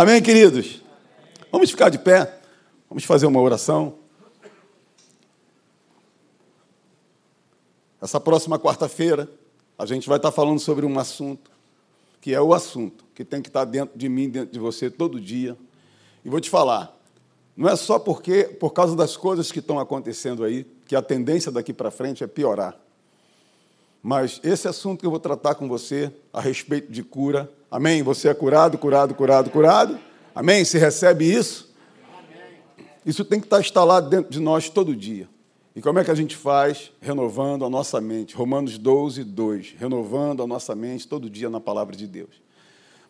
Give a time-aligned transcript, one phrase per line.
[0.00, 0.80] Amém, queridos?
[1.50, 2.40] Vamos ficar de pé,
[2.88, 3.96] vamos fazer uma oração.
[8.00, 9.28] Essa próxima quarta-feira,
[9.76, 11.50] a gente vai estar falando sobre um assunto,
[12.20, 15.20] que é o assunto que tem que estar dentro de mim, dentro de você, todo
[15.20, 15.58] dia.
[16.24, 16.96] E vou te falar,
[17.56, 21.50] não é só porque, por causa das coisas que estão acontecendo aí, que a tendência
[21.50, 22.78] daqui para frente é piorar.
[24.00, 28.02] Mas esse assunto que eu vou tratar com você a respeito de cura, amém?
[28.02, 29.98] Você é curado, curado, curado, curado,
[30.34, 30.64] amém?
[30.64, 31.68] Você recebe isso?
[33.04, 35.28] Isso tem que estar instalado dentro de nós todo dia.
[35.74, 36.90] E como é que a gente faz?
[37.00, 38.34] Renovando a nossa mente.
[38.34, 39.76] Romanos 12, 2.
[39.78, 42.42] Renovando a nossa mente todo dia na palavra de Deus.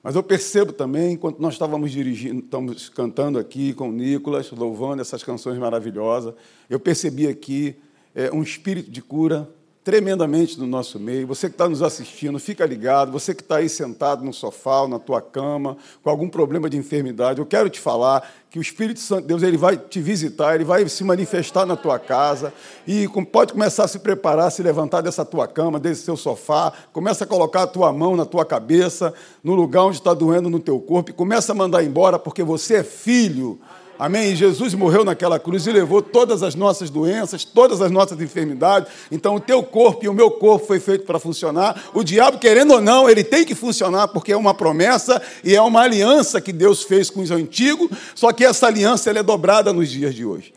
[0.02, 5.02] Mas eu percebo também, enquanto nós estávamos dirigindo, estamos cantando aqui com o Nicolas, louvando
[5.02, 6.34] essas canções maravilhosas,
[6.70, 7.75] eu percebi aqui
[8.14, 9.48] é, um espírito de cura
[9.88, 11.27] tremendamente no nosso meio.
[11.28, 13.10] Você que está nos assistindo, fica ligado.
[13.10, 16.77] Você que está aí sentado no sofá ou na tua cama, com algum problema de
[16.77, 20.55] enfermidade, eu quero te falar que o Espírito Santo de Deus ele vai te visitar,
[20.55, 22.53] ele vai se manifestar na tua casa
[22.86, 27.25] e pode começar a se preparar, se levantar dessa tua cama, desse seu sofá, começa
[27.25, 30.78] a colocar a tua mão na tua cabeça, no lugar onde está doendo no teu
[30.78, 33.59] corpo e começa a mandar embora porque você é filho.
[33.98, 34.36] Amém?
[34.36, 38.88] Jesus morreu naquela cruz e levou todas as nossas doenças, todas as nossas enfermidades.
[39.10, 41.82] Então, o teu corpo e o meu corpo foi feito para funcionar.
[41.92, 45.60] O diabo, querendo ou não, ele tem que funcionar porque é uma promessa e é
[45.60, 47.91] uma aliança que Deus fez com os antigos.
[48.14, 50.54] Só que essa aliança ela é dobrada nos dias de hoje.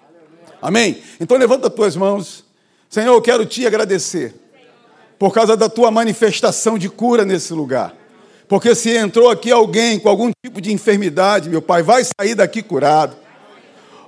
[0.61, 1.01] Amém?
[1.19, 2.45] Então, levanta as tuas mãos.
[2.87, 4.35] Senhor, eu quero te agradecer
[5.17, 7.95] por causa da tua manifestação de cura nesse lugar.
[8.47, 12.61] Porque se entrou aqui alguém com algum tipo de enfermidade, meu Pai, vai sair daqui
[12.61, 13.15] curado.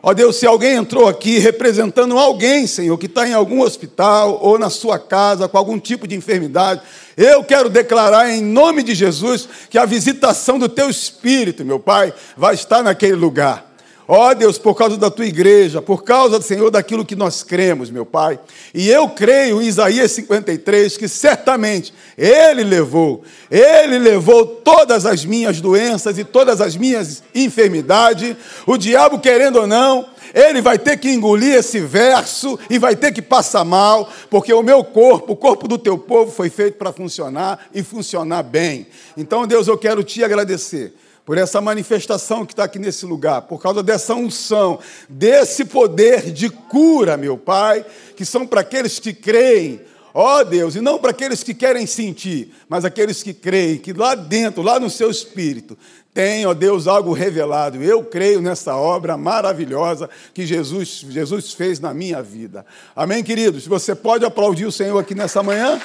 [0.06, 4.60] Ó Deus, se alguém entrou aqui representando alguém, Senhor, que está em algum hospital ou
[4.60, 6.82] na sua casa com algum tipo de enfermidade,
[7.16, 12.14] eu quero declarar em nome de Jesus que a visitação do Teu Espírito, meu Pai,
[12.36, 13.73] vai estar naquele lugar.
[14.08, 17.90] Ó oh, Deus, por causa da tua igreja, por causa, Senhor, daquilo que nós cremos,
[17.90, 18.38] meu Pai.
[18.74, 25.62] E eu creio em Isaías 53 que certamente Ele levou, Ele levou todas as minhas
[25.62, 28.36] doenças e todas as minhas enfermidades.
[28.68, 33.12] O diabo, querendo ou não, ele vai ter que engolir esse verso e vai ter
[33.12, 36.92] que passar mal, porque o meu corpo, o corpo do teu povo foi feito para
[36.92, 38.88] funcionar e funcionar bem.
[39.16, 40.94] Então, Deus, eu quero te agradecer
[41.26, 46.50] por essa manifestação que está aqui nesse lugar, por causa dessa unção, desse poder de
[46.50, 47.86] cura, meu Pai,
[48.16, 49.82] que são para aqueles que creem,
[50.14, 53.94] ó oh, Deus, e não para aqueles que querem sentir, mas aqueles que creem, que
[53.94, 55.78] lá dentro, lá no seu espírito,
[56.14, 57.82] tem, ó Deus, algo revelado.
[57.82, 62.64] Eu creio nessa obra maravilhosa que Jesus, Jesus fez na minha vida.
[62.96, 63.66] Amém, queridos?
[63.66, 65.82] Você pode aplaudir o Senhor aqui nessa manhã?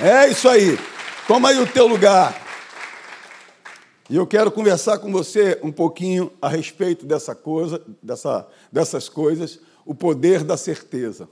[0.00, 0.78] É isso aí.
[1.28, 2.51] Toma aí o teu lugar.
[4.12, 9.58] E eu quero conversar com você um pouquinho a respeito dessa coisa, dessa, dessas coisas,
[9.86, 11.26] o poder da certeza.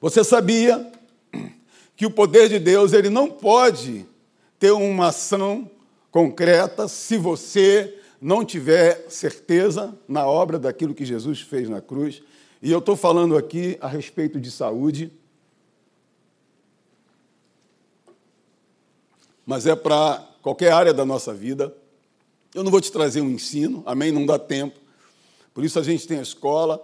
[0.00, 0.90] Você sabia
[1.94, 4.04] que o poder de Deus ele não pode
[4.58, 5.70] ter uma ação
[6.10, 12.20] concreta se você não tiver certeza na obra daquilo que Jesus fez na cruz.
[12.60, 15.12] E eu estou falando aqui a respeito de saúde,
[19.46, 21.74] mas é para qualquer área da nossa vida.
[22.54, 24.10] Eu não vou te trazer um ensino, amém?
[24.10, 24.80] Não dá tempo.
[25.52, 26.82] Por isso a gente tem a escola,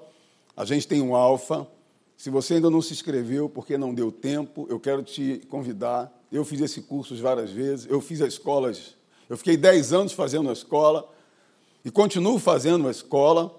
[0.55, 1.67] a gente tem um alfa.
[2.15, 6.13] Se você ainda não se inscreveu porque não deu tempo, eu quero te convidar.
[6.31, 8.97] Eu fiz esse curso várias vezes, eu fiz as escolas,
[9.31, 11.11] eu fiquei 10 anos fazendo a escola
[11.83, 13.59] e continuo fazendo a escola,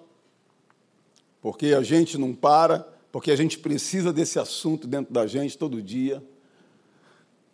[1.42, 5.82] porque a gente não para, porque a gente precisa desse assunto dentro da gente todo
[5.82, 6.22] dia.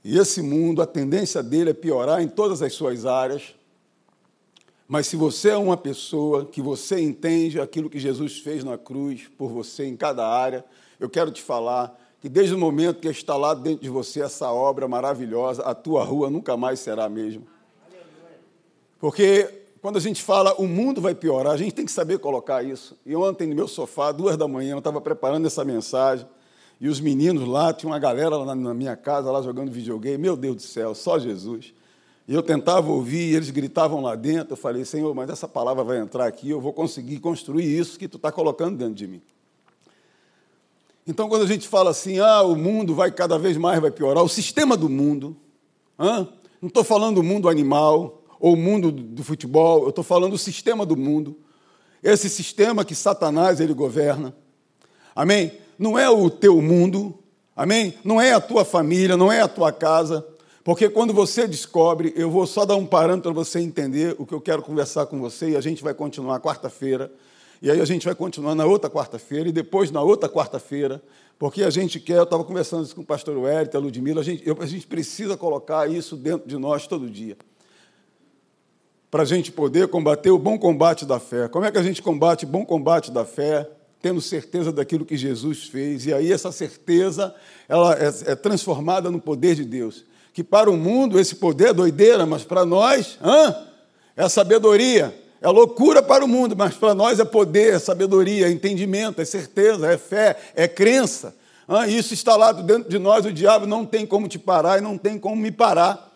[0.03, 3.55] E esse mundo, a tendência dele é piorar em todas as suas áreas.
[4.87, 9.29] Mas se você é uma pessoa que você entende aquilo que Jesus fez na cruz
[9.37, 10.65] por você em cada área,
[10.99, 14.51] eu quero te falar que desde o momento que está lá dentro de você essa
[14.51, 17.43] obra maravilhosa, a tua rua nunca mais será a mesma.
[18.99, 22.61] Porque quando a gente fala o mundo vai piorar, a gente tem que saber colocar
[22.61, 22.95] isso.
[23.05, 26.27] E ontem no meu sofá, duas da manhã, eu estava preparando essa mensagem.
[26.81, 30.17] E os meninos lá, tinha uma galera lá na minha casa, lá jogando videogame.
[30.17, 31.75] Meu Deus do céu, só Jesus.
[32.27, 34.53] E eu tentava ouvir, e eles gritavam lá dentro.
[34.53, 38.07] Eu falei, Senhor, mas essa palavra vai entrar aqui, eu vou conseguir construir isso que
[38.07, 39.21] tu está colocando dentro de mim.
[41.05, 44.23] Então, quando a gente fala assim, ah, o mundo vai cada vez mais vai piorar,
[44.23, 45.37] o sistema do mundo,
[45.99, 46.25] ah,
[46.59, 50.37] não estou falando do mundo animal ou o mundo do futebol, eu estou falando do
[50.37, 51.37] sistema do mundo,
[52.01, 54.35] esse sistema que Satanás ele governa.
[55.15, 55.60] Amém?
[55.81, 57.17] Não é o teu mundo,
[57.55, 57.95] amém?
[58.03, 60.23] Não é a tua família, não é a tua casa,
[60.63, 64.33] Porque quando você descobre, eu vou só dar um parâmetro para você entender o que
[64.33, 67.11] eu quero conversar com você e a gente vai continuar quarta-feira.
[67.63, 71.01] E aí a gente vai continuar na outra quarta-feira e depois na outra quarta-feira,
[71.39, 74.23] porque a gente quer, eu estava conversando isso com o pastor Wellington, a Ludmilla, a
[74.23, 77.35] gente, eu, a gente precisa colocar isso dentro de nós todo dia.
[79.09, 81.47] Para a gente poder combater o bom combate da fé.
[81.47, 83.67] Como é que a gente combate o bom combate da fé?
[84.01, 86.05] Tendo certeza daquilo que Jesus fez.
[86.05, 87.33] E aí essa certeza
[87.67, 90.03] ela é, é transformada no poder de Deus.
[90.33, 93.55] Que para o mundo esse poder é doideira, mas para nós hã?
[94.15, 95.17] é sabedoria.
[95.41, 99.25] É loucura para o mundo, mas para nós é poder, é sabedoria, é entendimento, é
[99.25, 101.35] certeza, é fé, é crença.
[101.67, 104.97] Ah, isso instalado dentro de nós, o diabo não tem como te parar e não
[104.97, 106.10] tem como me parar.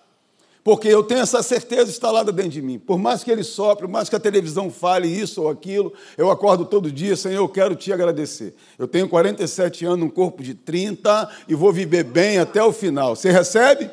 [0.66, 2.80] Porque eu tenho essa certeza instalada dentro de mim.
[2.80, 6.32] Por mais que ele sopre, por mais que a televisão fale isso ou aquilo, eu
[6.32, 8.56] acordo todo dia, Senhor, eu quero te agradecer.
[8.76, 13.16] Eu tenho 47 anos, um corpo de 30 e vou viver bem até o final.
[13.16, 13.92] Você recebe?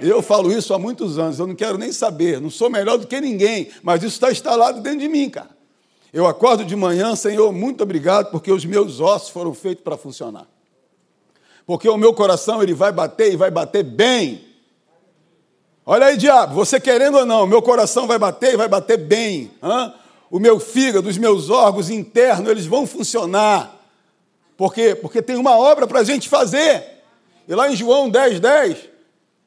[0.00, 3.06] Eu falo isso há muitos anos, eu não quero nem saber, não sou melhor do
[3.06, 5.50] que ninguém, mas isso está instalado dentro de mim, cara.
[6.12, 10.48] Eu acordo de manhã, Senhor, muito obrigado, porque os meus ossos foram feitos para funcionar.
[11.64, 14.49] Porque o meu coração ele vai bater e vai bater bem.
[15.92, 19.50] Olha aí, diabo, você querendo ou não, meu coração vai bater e vai bater bem.
[19.60, 19.92] Hã?
[20.30, 23.74] O meu fígado, os meus órgãos internos, eles vão funcionar.
[24.56, 24.94] Por quê?
[24.94, 27.02] Porque tem uma obra para a gente fazer.
[27.48, 28.78] E lá em João 10, 10,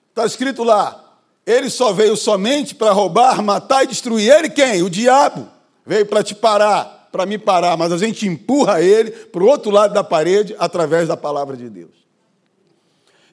[0.10, 4.30] Está escrito lá: ele só veio somente para roubar, matar e destruir.
[4.30, 4.84] Ele quem?
[4.84, 5.48] O diabo.
[5.86, 9.72] Veio para te parar, para me parar, mas a gente empurra ele para o outro
[9.72, 12.03] lado da parede através da palavra de Deus.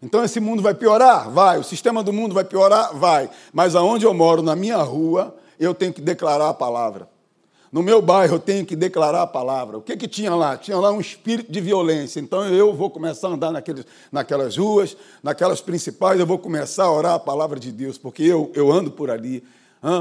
[0.02, 1.31] Então esse mundo vai piorar?
[1.31, 1.58] Vai.
[1.58, 2.97] O sistema do mundo vai piorar?
[2.97, 3.29] Vai.
[3.52, 7.08] Mas aonde eu moro, na minha rua, eu tenho que declarar a palavra.
[7.70, 9.79] No meu bairro eu tenho que declarar a palavra.
[9.79, 10.56] O que, que tinha lá?
[10.56, 12.19] Tinha lá um espírito de violência.
[12.19, 16.93] Então eu vou começar a andar naqueles, naquelas ruas, naquelas principais, eu vou começar a
[16.93, 19.44] orar a palavra de Deus, porque eu, eu ando por ali,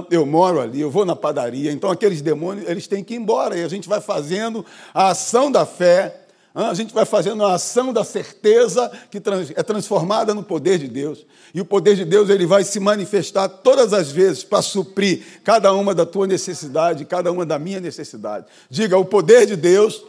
[0.10, 1.72] eu moro ali, eu vou na padaria.
[1.72, 3.56] Então aqueles demônios eles têm que ir embora.
[3.56, 6.19] E a gente vai fazendo a ação da fé
[6.54, 9.22] a gente vai fazendo a ação da certeza que
[9.56, 11.26] é transformada no poder de Deus.
[11.54, 15.72] E o poder de Deus ele vai se manifestar todas as vezes para suprir cada
[15.74, 18.48] uma da tua necessidade, cada uma da minha necessidade.
[18.70, 20.04] Diga, o poder de Deus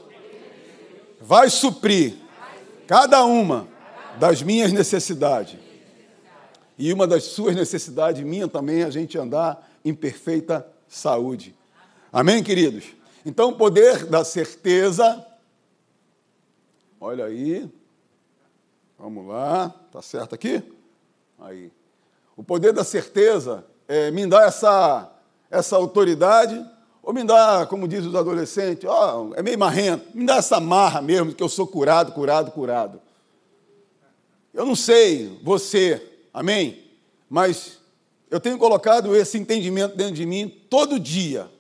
[1.20, 2.14] vai suprir
[2.86, 3.68] cada uma
[4.18, 5.58] das minhas necessidades.
[6.78, 11.54] E uma das suas necessidades, minha também, é a gente andar em perfeita saúde.
[12.10, 12.84] Amém, queridos?
[13.24, 15.24] Então, o poder da certeza
[17.00, 17.66] Olha aí.
[18.98, 19.74] Vamos lá.
[19.86, 20.62] Está certo aqui?
[21.38, 21.72] Aí.
[22.36, 25.10] O poder da certeza é, me dá essa,
[25.50, 26.62] essa autoridade,
[27.02, 31.00] ou me dá, como diz os adolescentes, ó, é meio marrento, me dá essa marra
[31.00, 33.00] mesmo, que eu sou curado, curado, curado.
[34.52, 36.84] Eu não sei você, amém?
[37.28, 37.78] Mas
[38.30, 41.50] eu tenho colocado esse entendimento dentro de mim todo dia.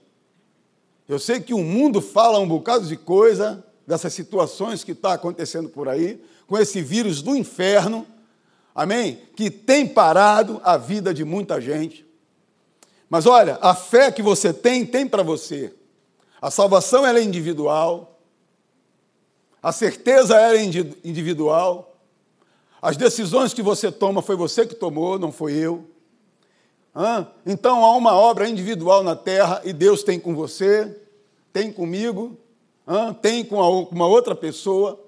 [1.08, 5.68] Eu sei que o mundo fala um bocado de coisa, dessas situações que está acontecendo
[5.68, 8.06] por aí, com esse vírus do inferno,
[8.72, 9.20] amém?
[9.34, 12.06] Que tem parado a vida de muita gente.
[13.08, 15.74] Mas olha, a fé que você tem, tem para você.
[16.40, 18.20] A salvação ela é individual,
[19.60, 21.96] a certeza ela é individual,
[22.80, 25.84] as decisões que você toma foi você que tomou, não foi eu.
[27.44, 30.96] Então há uma obra individual na terra e Deus tem com você,
[31.52, 32.38] tem comigo,
[33.20, 33.56] tem com
[33.90, 34.98] uma outra pessoa,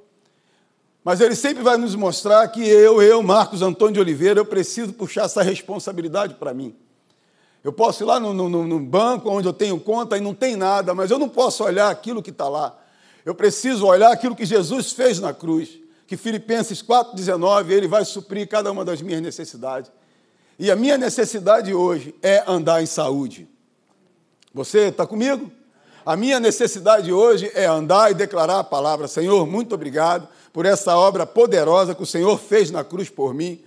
[1.04, 4.92] mas ele sempre vai nos mostrar que eu, eu, Marcos Antônio de Oliveira, eu preciso
[4.92, 6.76] puxar essa responsabilidade para mim.
[7.64, 10.56] Eu posso ir lá no, no, no, banco onde eu tenho conta e não tem
[10.56, 12.76] nada, mas eu não posso olhar aquilo que está lá.
[13.24, 18.48] Eu preciso olhar aquilo que Jesus fez na cruz, que Filipenses 4,19, ele vai suprir
[18.48, 19.90] cada uma das minhas necessidades.
[20.58, 23.48] E a minha necessidade hoje é andar em saúde.
[24.52, 25.50] Você está comigo?
[26.04, 30.96] A minha necessidade hoje é andar e declarar a palavra: Senhor, muito obrigado por essa
[30.96, 33.62] obra poderosa que o Senhor fez na cruz por mim.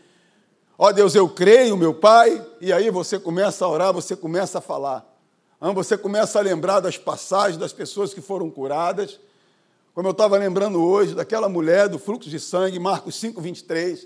[0.78, 4.62] Ó Deus, eu creio, meu Pai, e aí você começa a orar, você começa a
[4.62, 5.06] falar.
[5.74, 9.18] Você começa a lembrar das passagens das pessoas que foram curadas.
[9.94, 14.06] Como eu estava lembrando hoje, daquela mulher do fluxo de sangue, Marcos 5, 23.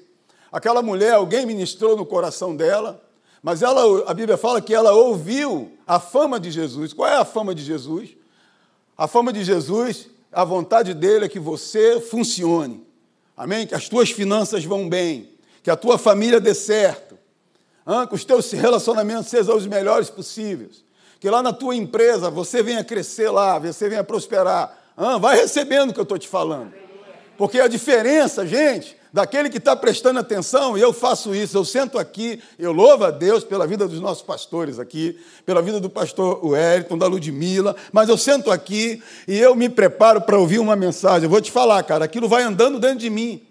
[0.51, 3.03] Aquela mulher, alguém ministrou no coração dela,
[3.41, 6.93] mas ela, a Bíblia fala que ela ouviu a fama de Jesus.
[6.93, 8.18] Qual é a fama de Jesus?
[9.00, 12.86] A fama de Jesus, a vontade dele é que você funcione.
[13.38, 13.65] Amém?
[13.65, 15.29] Que as tuas finanças vão bem,
[15.63, 17.18] que a tua família dê certo,
[18.10, 20.84] que os teus relacionamentos sejam os melhores possíveis,
[21.18, 24.77] que lá na tua empresa você venha crescer lá, você venha prosperar.
[25.22, 26.74] vai recebendo o que eu estou te falando.
[27.38, 31.98] Porque a diferença, gente, daquele que está prestando atenção, e eu faço isso, eu sento
[31.98, 36.46] aqui, eu louvo a Deus pela vida dos nossos pastores aqui, pela vida do pastor
[36.46, 41.24] Wellington, da Ludmilla, mas eu sento aqui e eu me preparo para ouvir uma mensagem.
[41.24, 43.42] Eu vou te falar, cara, aquilo vai andando dentro de mim.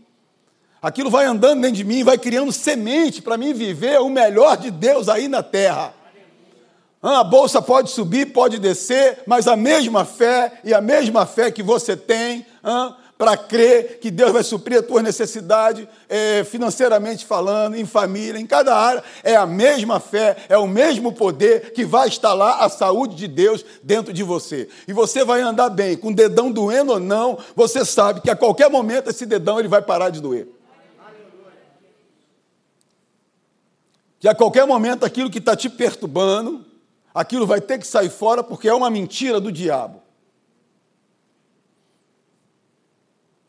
[0.80, 4.70] Aquilo vai andando dentro de mim, vai criando semente para mim viver o melhor de
[4.70, 5.92] Deus aí na terra.
[7.02, 11.62] A bolsa pode subir, pode descer, mas a mesma fé e a mesma fé que
[11.62, 12.44] você tem,
[13.18, 18.46] para crer que Deus vai suprir a tua necessidade, é, financeiramente falando, em família, em
[18.46, 23.16] cada área, é a mesma fé, é o mesmo poder que vai instalar a saúde
[23.16, 24.68] de Deus dentro de você.
[24.86, 28.36] E você vai andar bem, com o dedão doendo ou não, você sabe que a
[28.36, 30.46] qualquer momento esse dedão ele vai parar de doer.
[34.20, 36.64] Que a qualquer momento aquilo que está te perturbando,
[37.12, 40.07] aquilo vai ter que sair fora porque é uma mentira do diabo.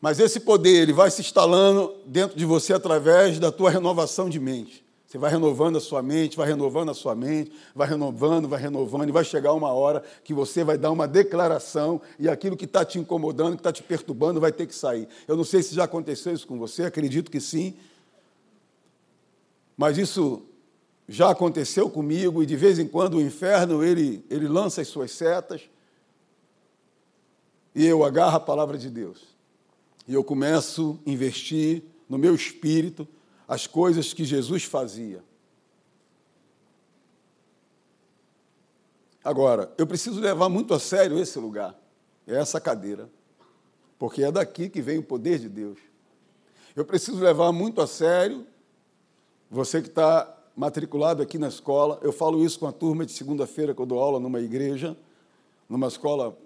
[0.00, 4.40] Mas esse poder, ele vai se instalando dentro de você através da tua renovação de
[4.40, 4.82] mente.
[5.06, 9.08] Você vai renovando a sua mente, vai renovando a sua mente, vai renovando, vai renovando,
[9.08, 12.84] e vai chegar uma hora que você vai dar uma declaração e aquilo que está
[12.84, 15.08] te incomodando, que está te perturbando, vai ter que sair.
[15.26, 17.74] Eu não sei se já aconteceu isso com você, acredito que sim.
[19.76, 20.42] Mas isso
[21.08, 25.10] já aconteceu comigo, e de vez em quando o inferno ele, ele lança as suas
[25.10, 25.62] setas,
[27.74, 29.39] e eu agarro a palavra de Deus
[30.06, 33.06] e eu começo a investir no meu espírito
[33.46, 35.22] as coisas que Jesus fazia.
[39.22, 41.78] Agora, eu preciso levar muito a sério esse lugar,
[42.26, 43.10] essa cadeira,
[43.98, 45.78] porque é daqui que vem o poder de Deus.
[46.74, 48.46] Eu preciso levar muito a sério
[49.50, 51.98] você que está matriculado aqui na escola.
[52.02, 54.96] Eu falo isso com a turma de segunda-feira, que eu dou aula numa igreja,
[55.68, 56.36] numa escola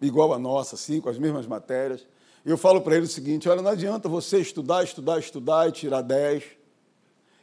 [0.00, 2.06] igual a nossa, assim, com as mesmas matérias.
[2.44, 6.02] Eu falo para ele o seguinte: olha, não adianta você estudar, estudar, estudar e tirar
[6.02, 6.42] 10.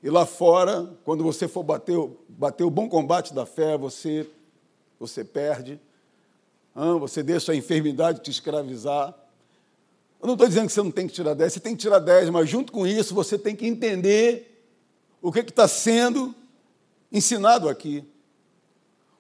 [0.02, 4.30] E lá fora, quando você for bater, bater o bom combate da fé, você,
[5.00, 5.80] você perde.
[7.00, 9.14] Você deixa a enfermidade te escravizar.
[10.22, 12.00] Eu não estou dizendo que você não tem que tirar 10, você tem que tirar
[12.00, 14.66] 10, mas junto com isso você tem que entender
[15.22, 16.34] o que está sendo
[17.12, 18.04] ensinado aqui.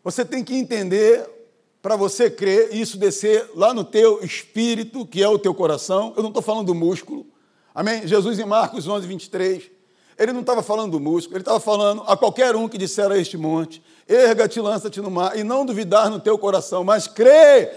[0.04, 1.39] Você tem que entender
[1.82, 6.14] para você crer e isso descer lá no teu espírito, que é o teu coração.
[6.16, 7.26] Eu não estou falando do músculo.
[7.74, 8.06] Amém?
[8.06, 9.72] Jesus em Marcos 11, 23,
[10.18, 13.18] ele não estava falando do músculo, ele estava falando a qualquer um que disser a
[13.18, 17.72] este monte, erga-te, lança-te no mar, e não duvidar no teu coração, mas crê.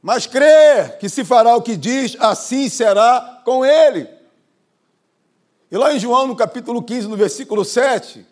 [0.00, 4.08] Mas crê que se fará o que diz, assim será com ele.
[5.68, 8.24] E lá em João, no capítulo 15, no versículo 7,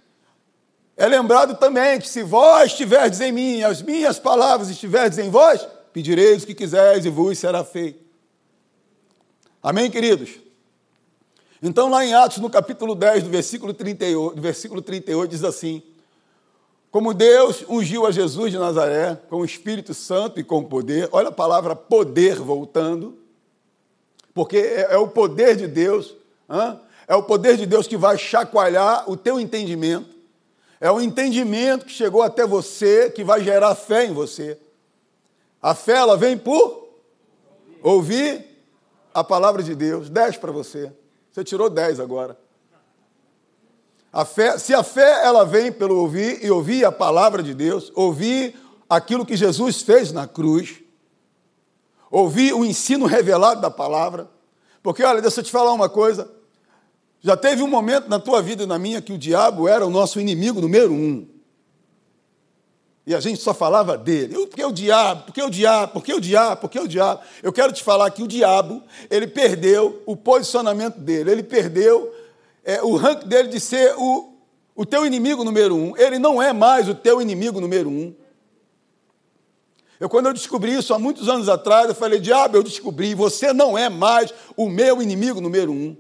[1.03, 5.67] é lembrado também que se vós estiverdes em mim, as minhas palavras estiverdes em vós,
[5.93, 7.99] pedireis o que quiseres e vos será feito.
[9.61, 10.31] Amém, queridos?
[11.61, 15.83] Então, lá em Atos, no capítulo 10, do versículo 38, do versículo 38 diz assim:
[16.89, 21.31] Como Deus ungiu a Jesus de Nazaré com o Espírito Santo e com poder, olha
[21.31, 23.19] a palavra poder voltando,
[24.33, 26.15] porque é, é o poder de Deus,
[27.09, 30.22] é o poder de Deus que vai chacoalhar o teu entendimento,
[30.83, 34.59] é o entendimento que chegou até você que vai gerar fé em você.
[35.63, 36.89] A fé, ela vem por
[37.81, 38.45] ouvir
[39.15, 40.11] a palavra de Deus.
[40.11, 40.93] Dez para você.
[41.31, 42.37] Você tirou dez agora.
[44.13, 47.93] A fé, se a fé ela vem pelo ouvir e ouvir a palavra de Deus,
[47.95, 48.59] ouvir
[48.91, 50.81] aquilo que Jesus fez na cruz,
[52.11, 54.29] ouvir o ensino revelado da palavra,
[54.83, 56.29] porque olha, deixa eu te falar uma coisa,
[57.23, 59.91] já teve um momento na tua vida e na minha que o diabo era o
[59.91, 61.25] nosso inimigo número um.
[63.07, 64.35] E a gente só falava dele.
[64.35, 65.25] Por que o diabo?
[65.25, 65.93] Por que o diabo?
[65.93, 66.61] Por que o diabo?
[66.61, 67.21] Por que o diabo?
[67.41, 72.13] Eu quero te falar que o diabo, ele perdeu o posicionamento dele, ele perdeu
[72.65, 74.35] é, o rank dele de ser o,
[74.75, 75.97] o teu inimigo número um.
[75.97, 78.13] Ele não é mais o teu inimigo número um.
[79.99, 83.53] Eu, quando eu descobri isso há muitos anos atrás, eu falei, diabo, eu descobri, você
[83.53, 85.97] não é mais o meu inimigo número um.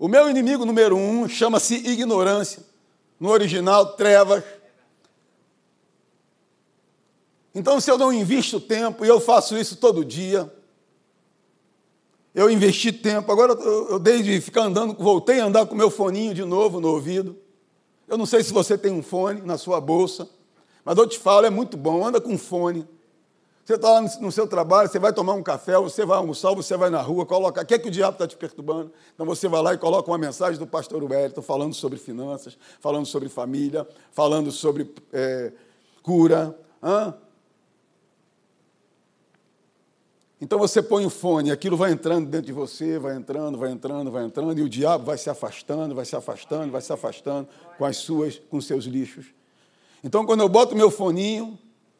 [0.00, 2.64] O meu inimigo número um chama-se ignorância.
[3.20, 4.42] No original, trevas.
[7.54, 10.50] Então, se eu não invisto tempo, e eu faço isso todo dia,
[12.34, 16.44] eu investi tempo, agora eu, desde ficar andando, voltei a andar com meu foninho de
[16.46, 17.36] novo no ouvido.
[18.08, 20.26] Eu não sei se você tem um fone na sua bolsa,
[20.82, 22.88] mas eu te falo, é muito bom, anda com fone.
[23.70, 26.76] Você está lá no seu trabalho, você vai tomar um café, você vai almoçar, você
[26.76, 27.62] vai na rua, coloca.
[27.62, 28.90] O que é que o diabo está te perturbando?
[29.14, 33.06] Então você vai lá e coloca uma mensagem do pastor Wellington falando sobre finanças, falando
[33.06, 35.52] sobre família, falando sobre é,
[36.02, 36.58] cura.
[36.82, 37.14] Hã?
[40.40, 44.10] Então você põe o fone, aquilo vai entrando dentro de você, vai entrando, vai entrando,
[44.10, 47.46] vai entrando, e o diabo vai se afastando, vai se afastando, vai se afastando
[47.78, 49.26] com as suas, com seus lixos.
[50.02, 51.56] Então, quando eu boto meu foninho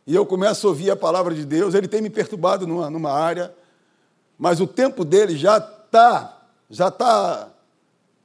[0.06, 3.12] e eu começo a ouvir a palavra de Deus, ele tem me perturbado numa, numa
[3.12, 3.54] área,
[4.38, 6.38] mas o tempo dele já está,
[6.68, 7.48] já está,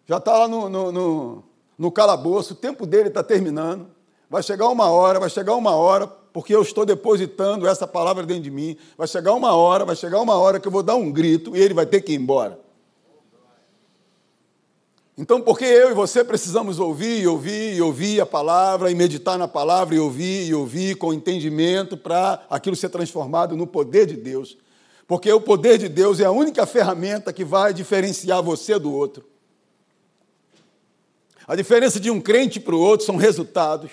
[0.05, 1.43] já está lá no, no, no,
[1.77, 3.87] no calabouço, o tempo dele está terminando.
[4.29, 8.43] Vai chegar uma hora, vai chegar uma hora, porque eu estou depositando essa palavra dentro
[8.43, 8.75] de mim.
[8.97, 11.61] Vai chegar uma hora, vai chegar uma hora que eu vou dar um grito e
[11.61, 12.59] ele vai ter que ir embora.
[15.17, 19.37] Então, porque eu e você precisamos ouvir e ouvir e ouvir a palavra, e meditar
[19.37, 24.17] na palavra, e ouvir e ouvir com entendimento para aquilo ser transformado no poder de
[24.17, 24.57] Deus.
[25.07, 29.23] Porque o poder de Deus é a única ferramenta que vai diferenciar você do outro.
[31.47, 33.91] A diferença de um crente para o outro são resultados.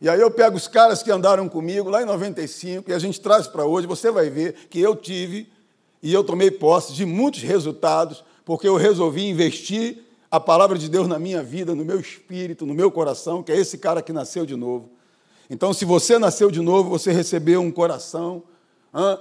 [0.00, 3.20] E aí eu pego os caras que andaram comigo lá em 95 e a gente
[3.20, 5.48] traz para hoje, você vai ver que eu tive
[6.02, 11.06] e eu tomei posse de muitos resultados, porque eu resolvi investir a palavra de Deus
[11.06, 14.46] na minha vida, no meu espírito, no meu coração, que é esse cara que nasceu
[14.46, 14.90] de novo.
[15.50, 18.42] Então, se você nasceu de novo, você recebeu um coração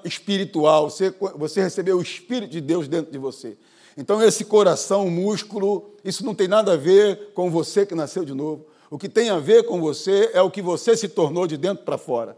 [0.05, 3.57] espiritual, você, você recebeu o Espírito de Deus dentro de você.
[3.97, 8.33] Então, esse coração, músculo, isso não tem nada a ver com você que nasceu de
[8.33, 8.65] novo.
[8.89, 11.83] O que tem a ver com você é o que você se tornou de dentro
[11.83, 12.37] para fora.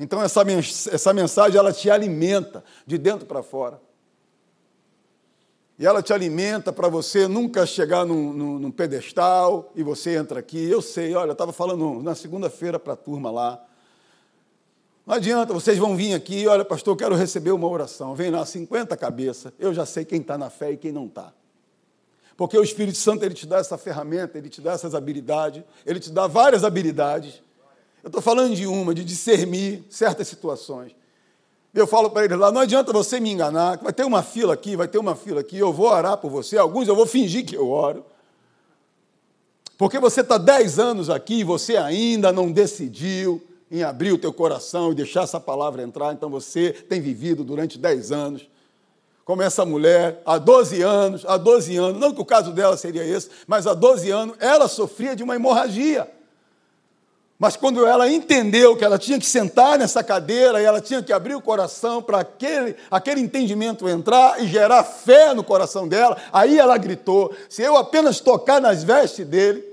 [0.00, 3.78] Então essa mensagem ela te alimenta de dentro para fora.
[5.80, 10.38] E ela te alimenta para você nunca chegar num, num, num, pedestal e você entra
[10.38, 10.62] aqui.
[10.70, 13.64] Eu sei, olha, eu estava falando na segunda-feira para a turma lá.
[15.06, 18.14] Não adianta, vocês vão vir aqui, olha, pastor, eu quero receber uma oração.
[18.14, 21.32] Vem lá, 50 cabeças, eu já sei quem está na fé e quem não está.
[22.36, 25.98] Porque o Espírito Santo ele te dá essa ferramenta, ele te dá essas habilidades, ele
[25.98, 27.42] te dá várias habilidades.
[28.02, 30.94] Eu estou falando de uma, de discernir certas situações.
[31.72, 34.74] Eu falo para ele lá, não adianta você me enganar, vai ter uma fila aqui,
[34.74, 37.56] vai ter uma fila aqui, eu vou orar por você, alguns eu vou fingir que
[37.56, 38.04] eu oro.
[39.78, 44.32] Porque você está dez anos aqui e você ainda não decidiu em abrir o teu
[44.32, 48.48] coração e deixar essa palavra entrar, então você tem vivido durante dez anos
[49.30, 53.04] como essa mulher, há 12 anos, há 12 anos, não que o caso dela seria
[53.04, 56.10] esse, mas há 12 anos ela sofria de uma hemorragia.
[57.40, 61.10] Mas quando ela entendeu que ela tinha que sentar nessa cadeira e ela tinha que
[61.10, 66.58] abrir o coração para aquele, aquele entendimento entrar e gerar fé no coração dela, aí
[66.58, 69.64] ela gritou: se eu apenas tocar nas vestes dele,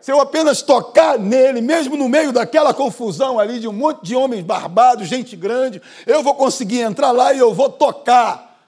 [0.00, 4.16] se eu apenas tocar nele, mesmo no meio daquela confusão ali de um monte de
[4.16, 8.58] homens barbados, gente grande, eu vou conseguir entrar lá e eu vou tocar.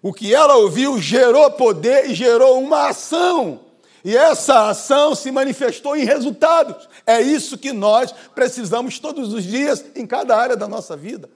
[0.00, 3.63] O que ela ouviu gerou poder e gerou uma ação.
[4.04, 6.86] E essa ação se manifestou em resultados.
[7.06, 11.30] É isso que nós precisamos todos os dias em cada área da nossa vida.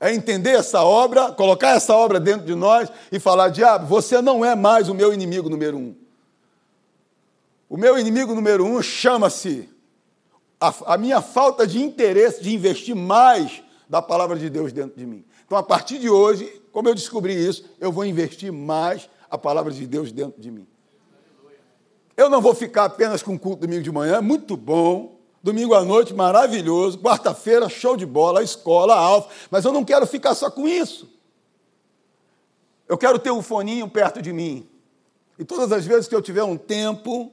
[0.00, 4.42] É entender essa obra, colocar essa obra dentro de nós e falar: diabo, você não
[4.42, 5.94] é mais o meu inimigo número um.
[7.68, 9.68] O meu inimigo número um chama-se
[10.58, 15.04] a, a minha falta de interesse de investir mais da palavra de Deus dentro de
[15.04, 15.22] mim.
[15.44, 19.70] Então, a partir de hoje, como eu descobri isso, eu vou investir mais a palavra
[19.70, 20.66] de Deus dentro de mim.
[22.20, 25.18] Eu não vou ficar apenas com o culto domingo de manhã, muito bom.
[25.42, 26.98] Domingo à noite, maravilhoso.
[26.98, 29.30] Quarta-feira, show de bola, escola, alfa.
[29.50, 31.08] Mas eu não quero ficar só com isso.
[32.86, 34.68] Eu quero ter um foninho perto de mim.
[35.38, 37.32] E todas as vezes que eu tiver um tempo,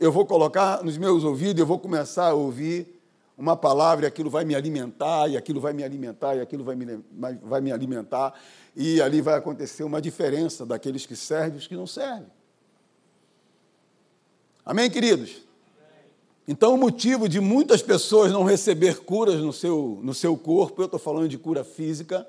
[0.00, 3.02] eu vou colocar nos meus ouvidos, eu vou começar a ouvir
[3.36, 6.74] uma palavra e aquilo vai me alimentar, e aquilo vai me alimentar, e aquilo vai
[6.74, 7.04] me,
[7.42, 8.32] vai me alimentar,
[8.74, 12.30] e ali vai acontecer uma diferença daqueles que servem e os que não servem.
[14.64, 15.42] Amém, queridos?
[16.46, 20.86] Então, o motivo de muitas pessoas não receber curas no seu, no seu corpo, eu
[20.86, 22.26] estou falando de cura física,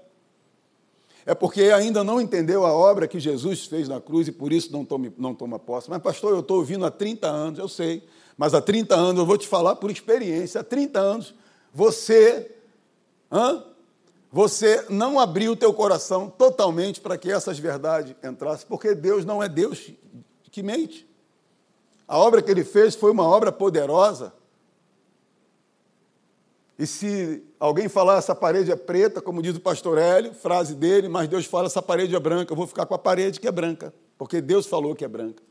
[1.25, 4.71] é porque ainda não entendeu a obra que Jesus fez na cruz e por isso
[4.71, 5.89] não toma, não toma posse.
[5.89, 8.03] Mas, pastor, eu estou ouvindo há 30 anos, eu sei.
[8.35, 11.35] Mas há 30 anos, eu vou te falar por experiência, há 30 anos,
[11.71, 12.51] você,
[13.31, 13.63] hã?
[14.31, 19.41] você não abriu o teu coração totalmente para que essas verdades entrassem, porque Deus não
[19.41, 19.91] é Deus
[20.51, 21.12] que mente.
[22.13, 24.31] A obra que ele fez foi uma obra poderosa.
[26.77, 31.09] E se alguém falar essa parede é preta, como diz o pastor Hélio, frase dele,
[31.09, 33.51] mas Deus fala essa parede é branca, eu vou ficar com a parede que é
[33.51, 35.41] branca, porque Deus falou que é branca.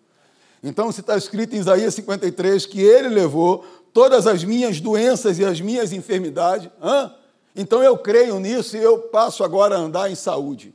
[0.62, 5.44] Então, se está escrito em Isaías 53 que ele levou todas as minhas doenças e
[5.44, 7.12] as minhas enfermidades, hã?
[7.56, 10.72] então eu creio nisso e eu passo agora a andar em saúde.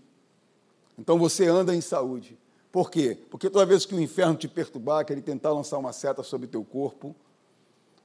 [1.00, 2.38] Então você anda em saúde.
[2.78, 3.18] Por quê?
[3.32, 6.46] Porque toda vez que o inferno te perturbar, que ele tentar lançar uma seta sobre
[6.46, 7.16] teu corpo,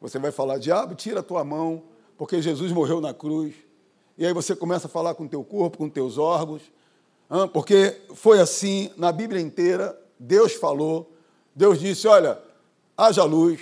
[0.00, 1.82] você vai falar: diabo, tira a tua mão,
[2.16, 3.54] porque Jesus morreu na cruz.
[4.16, 6.62] e aí você começa a falar com teu corpo, com teus órgãos,
[7.52, 11.12] porque foi assim na Bíblia inteira, Deus falou,
[11.54, 12.40] Deus disse, olha,
[12.96, 13.60] haja luz.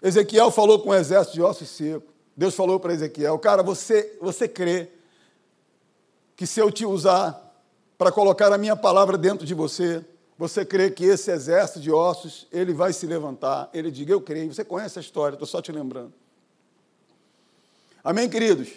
[0.00, 2.08] Ezequiel falou com um exército de ossos secos.
[2.34, 4.90] Deus falou para Ezequiel, cara, você, você crê
[6.34, 7.51] que se eu te usar
[8.02, 10.04] para colocar a minha palavra dentro de você,
[10.36, 13.70] você crê que esse exército de ossos, ele vai se levantar?
[13.72, 14.52] Ele diga, eu creio.
[14.52, 16.12] Você conhece a história, estou só te lembrando.
[18.02, 18.70] Amém, queridos?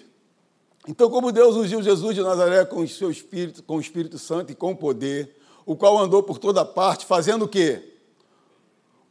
[0.88, 4.52] Então, como Deus ungiu Jesus de Nazaré com o seu Espírito, com o Espírito Santo
[4.52, 5.36] e com o poder,
[5.66, 7.96] o qual andou por toda parte, fazendo o quê?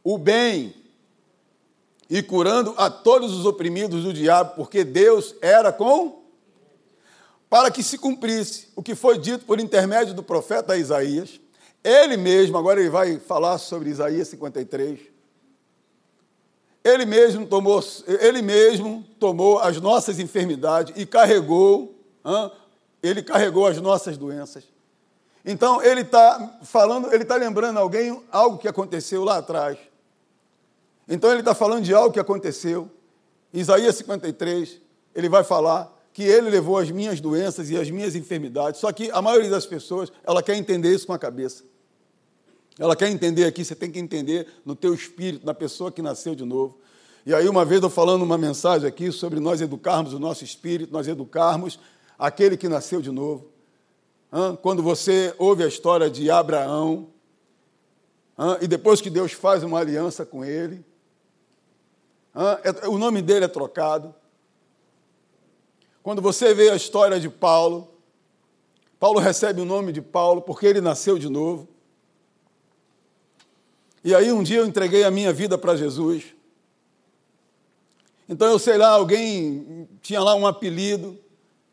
[0.01, 0.73] O bem
[2.09, 6.23] e curando a todos os oprimidos do diabo, porque Deus era com
[7.55, 11.39] para que se cumprisse o que foi dito por intermédio do profeta Isaías.
[11.81, 14.99] Ele mesmo, agora ele vai falar sobre Isaías 53.
[16.83, 17.81] Ele mesmo tomou,
[18.19, 22.51] ele mesmo tomou as nossas enfermidades e carregou, hein?
[23.01, 24.65] ele carregou as nossas doenças.
[25.45, 29.77] Então ele está falando, ele está lembrando alguém algo que aconteceu lá atrás.
[31.07, 32.91] Então ele está falando de algo que aconteceu.
[33.53, 34.81] Isaías 53,
[35.15, 38.79] ele vai falar que ele levou as minhas doenças e as minhas enfermidades.
[38.79, 41.65] Só que a maioria das pessoas, ela quer entender isso com a cabeça.
[42.79, 46.33] Ela quer entender aqui, você tem que entender no teu espírito, na pessoa que nasceu
[46.33, 46.79] de novo.
[47.25, 50.93] E aí, uma vez eu falando uma mensagem aqui sobre nós educarmos o nosso espírito,
[50.93, 51.77] nós educarmos
[52.17, 53.51] aquele que nasceu de novo.
[54.61, 57.09] Quando você ouve a história de Abraão,
[58.61, 60.81] e depois que Deus faz uma aliança com ele,
[62.33, 64.15] é, o nome dele é trocado.
[66.05, 67.89] Quando você vê a história de Paulo,
[68.99, 71.67] Paulo recebe o nome de Paulo porque ele nasceu de novo.
[74.03, 76.25] E aí um dia eu entreguei a minha vida para Jesus.
[78.29, 81.17] Então eu sei lá, alguém tinha lá um apelido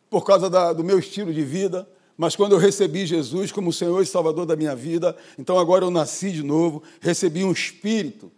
[0.08, 4.00] por causa da, do meu estilo de vida, mas quando eu recebi Jesus como Senhor
[4.00, 8.32] e Salvador da minha vida, então agora eu nasci de novo, recebi um espírito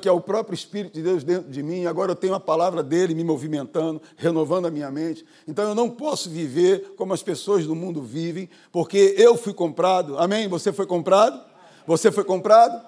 [0.00, 2.82] que é o próprio Espírito de Deus dentro de mim, agora eu tenho a palavra
[2.82, 5.24] dele me movimentando, renovando a minha mente.
[5.46, 10.18] Então eu não posso viver como as pessoas do mundo vivem, porque eu fui comprado.
[10.18, 10.48] Amém?
[10.48, 11.40] Você foi comprado?
[11.86, 12.84] Você foi comprado?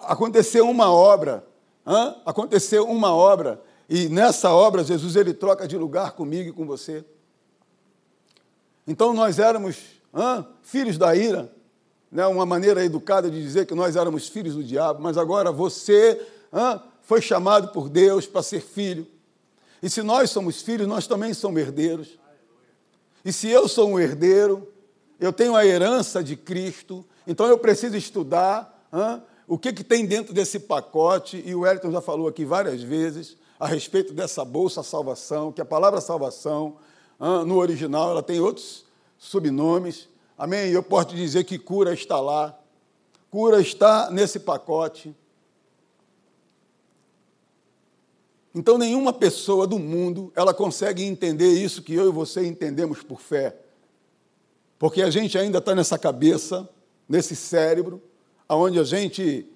[0.00, 1.44] Aconteceu uma obra.
[2.24, 3.60] Aconteceu uma obra.
[3.88, 7.04] E nessa obra, Jesus ele troca de lugar comigo e com você.
[8.86, 9.76] Então nós éramos
[10.62, 11.52] filhos da ira,
[12.10, 16.20] né, uma maneira educada de dizer que nós éramos filhos do diabo, mas agora você
[17.02, 19.06] foi chamado por Deus para ser filho.
[19.82, 22.18] E se nós somos filhos, nós também somos herdeiros.
[23.24, 24.66] E se eu sou um herdeiro,
[25.18, 28.88] eu tenho a herança de Cristo, então eu preciso estudar
[29.46, 33.36] o que, que tem dentro desse pacote, e o Wellington já falou aqui várias vezes
[33.58, 36.76] a respeito dessa bolsa salvação, que a palavra salvação,
[37.46, 38.84] no original, ela tem outros
[39.18, 40.08] subnomes,
[40.40, 40.70] Amém?
[40.70, 42.58] Eu posso dizer que cura está lá.
[43.30, 45.14] Cura está nesse pacote.
[48.54, 53.20] Então nenhuma pessoa do mundo ela consegue entender isso que eu e você entendemos por
[53.20, 53.54] fé.
[54.78, 56.66] Porque a gente ainda está nessa cabeça,
[57.06, 58.00] nesse cérebro,
[58.48, 59.46] onde a gente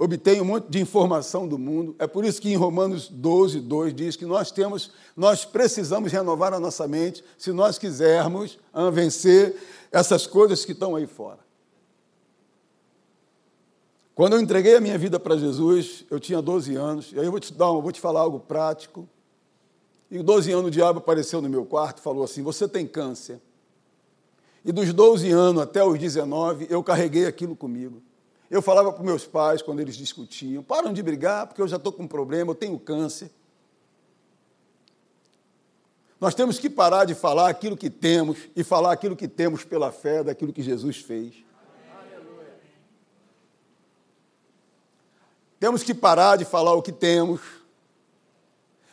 [0.00, 1.94] obtém um monte de informação do mundo.
[1.98, 6.54] É por isso que em Romanos 12, 2 diz que nós temos, nós precisamos renovar
[6.54, 9.54] a nossa mente se nós quisermos ah, vencer
[9.92, 11.38] essas coisas que estão aí fora.
[14.14, 17.30] Quando eu entreguei a minha vida para Jesus, eu tinha 12 anos, e aí eu
[17.30, 19.06] vou te dar, eu vou te falar algo prático.
[20.10, 23.38] E 12 anos o diabo apareceu no meu quarto falou assim: Você tem câncer.
[24.64, 28.02] E dos 12 anos até os 19, eu carreguei aquilo comigo.
[28.50, 31.92] Eu falava para meus pais quando eles discutiam: param de brigar, porque eu já estou
[31.92, 33.30] com um problema, eu tenho câncer.
[36.20, 39.90] Nós temos que parar de falar aquilo que temos e falar aquilo que temos pela
[39.92, 41.34] fé daquilo que Jesus fez.
[45.58, 47.40] Temos que parar de falar o que temos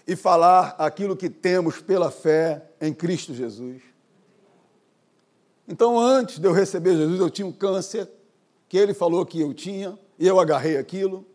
[0.06, 3.82] e falar aquilo que temos pela fé em Cristo Jesus.
[5.68, 8.10] Então, antes de eu receber Jesus, eu tinha um câncer
[8.68, 11.26] que ele falou que eu tinha, e eu agarrei aquilo.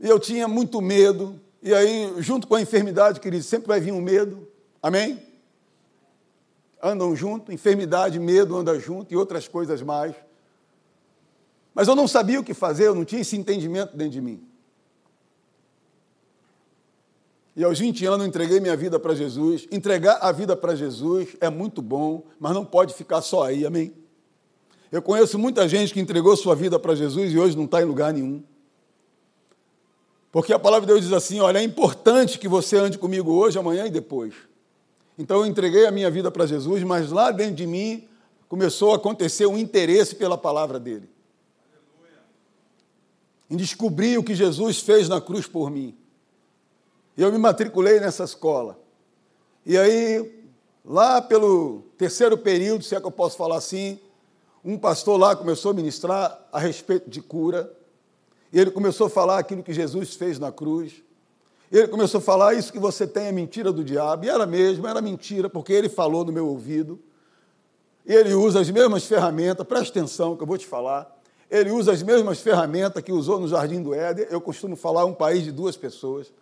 [0.00, 3.92] E eu tinha muito medo, e aí, junto com a enfermidade, querido, sempre vai vir
[3.92, 4.46] um medo.
[4.82, 5.20] Amém?
[6.82, 10.14] Andam junto, enfermidade, medo anda junto e outras coisas mais.
[11.74, 14.46] Mas eu não sabia o que fazer, eu não tinha esse entendimento dentro de mim.
[17.56, 19.66] E aos 20 anos eu entreguei minha vida para Jesus.
[19.72, 23.92] Entregar a vida para Jesus é muito bom, mas não pode ficar só aí, amém?
[24.90, 27.84] Eu conheço muita gente que entregou sua vida para Jesus e hoje não está em
[27.84, 28.42] lugar nenhum.
[30.30, 33.58] Porque a palavra de Deus diz assim: olha, é importante que você ande comigo hoje,
[33.58, 34.34] amanhã e depois.
[35.18, 38.06] Então eu entreguei a minha vida para Jesus, mas lá dentro de mim
[38.48, 41.08] começou a acontecer um interesse pela palavra dele.
[43.50, 45.96] Em descobrir o que Jesus fez na cruz por mim.
[47.16, 48.78] E eu me matriculei nessa escola.
[49.64, 50.44] E aí,
[50.84, 53.98] lá pelo terceiro período, se é que eu posso falar assim,
[54.66, 57.72] um pastor lá começou a ministrar a respeito de cura.
[58.52, 61.04] E ele começou a falar aquilo que Jesus fez na cruz.
[61.70, 64.24] Ele começou a falar: Isso que você tem é mentira do diabo.
[64.24, 66.98] E era mesmo, era mentira, porque ele falou no meu ouvido.
[68.04, 71.16] Ele usa as mesmas ferramentas, presta atenção que eu vou te falar.
[71.48, 74.26] Ele usa as mesmas ferramentas que usou no Jardim do Éden.
[74.30, 76.32] Eu costumo falar um país de duas pessoas.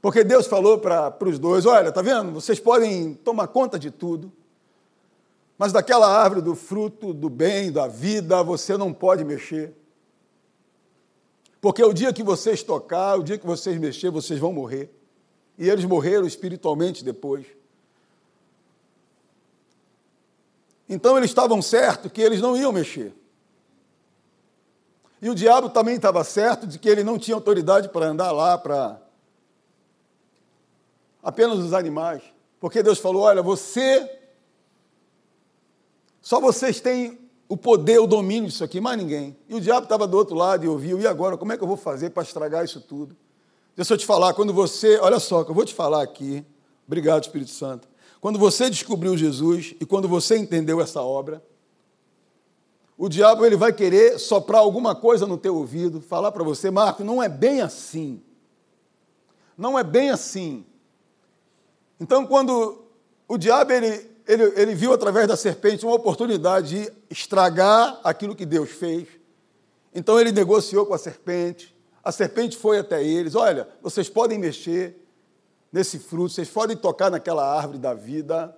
[0.00, 2.30] Porque Deus falou para os dois: olha, tá vendo?
[2.30, 4.30] Vocês podem tomar conta de tudo,
[5.62, 9.72] mas daquela árvore do fruto do bem, da vida, você não pode mexer.
[11.60, 14.90] Porque o dia que vocês tocar, o dia que vocês mexer, vocês vão morrer.
[15.56, 17.46] E eles morreram espiritualmente depois.
[20.88, 23.14] Então eles estavam certos que eles não iam mexer.
[25.20, 28.58] E o diabo também estava certo de que ele não tinha autoridade para andar lá,
[28.58, 29.00] para
[31.22, 32.20] apenas os animais.
[32.58, 34.21] Porque Deus falou: olha, você,
[36.22, 39.36] só vocês têm o poder, o domínio disso aqui, mais ninguém.
[39.48, 41.68] E o diabo estava do outro lado e ouviu, e agora, como é que eu
[41.68, 43.14] vou fazer para estragar isso tudo?
[43.76, 46.46] Deixa eu te falar, quando você, olha só, que eu vou te falar aqui,
[46.86, 47.88] obrigado, Espírito Santo.
[48.20, 51.42] Quando você descobriu Jesus e quando você entendeu essa obra,
[52.96, 57.02] o diabo ele vai querer soprar alguma coisa no teu ouvido, falar para você, Marco,
[57.02, 58.22] não é bem assim.
[59.58, 60.64] Não é bem assim.
[61.98, 62.84] Então, quando
[63.26, 68.46] o diabo ele ele, ele viu através da serpente uma oportunidade de estragar aquilo que
[68.46, 69.06] Deus fez.
[69.94, 71.74] Então ele negociou com a serpente.
[72.02, 74.96] A serpente foi até eles: Olha, vocês podem mexer
[75.70, 78.56] nesse fruto, vocês podem tocar naquela árvore da vida,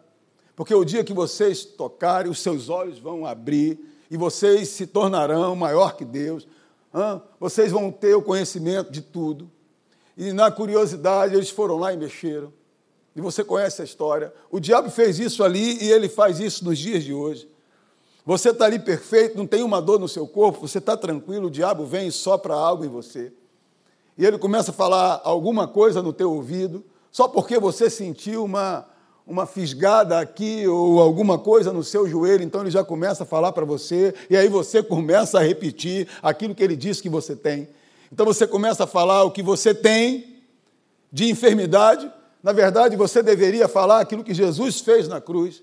[0.55, 3.79] porque o dia que vocês tocarem, os seus olhos vão abrir
[4.11, 6.47] e vocês se tornarão maior que Deus.
[7.41, 9.51] Vocês vão ter o conhecimento de tudo.
[10.17, 12.53] E na curiosidade, eles foram lá e mexeram.
[13.15, 14.33] E você conhece a história.
[14.51, 17.49] O diabo fez isso ali e ele faz isso nos dias de hoje.
[18.27, 21.51] Você está ali perfeito, não tem uma dor no seu corpo, você está tranquilo, o
[21.51, 23.33] diabo vem e sopra algo em você.
[24.17, 28.87] E ele começa a falar alguma coisa no teu ouvido, só porque você sentiu uma,
[29.27, 33.53] uma fisgada aqui ou alguma coisa no seu joelho, então ele já começa a falar
[33.53, 37.69] para você, e aí você começa a repetir aquilo que ele disse que você tem.
[38.11, 40.41] Então você começa a falar o que você tem
[41.13, 42.11] de enfermidade,
[42.45, 45.63] na verdade, você deveria falar aquilo que Jesus fez na cruz.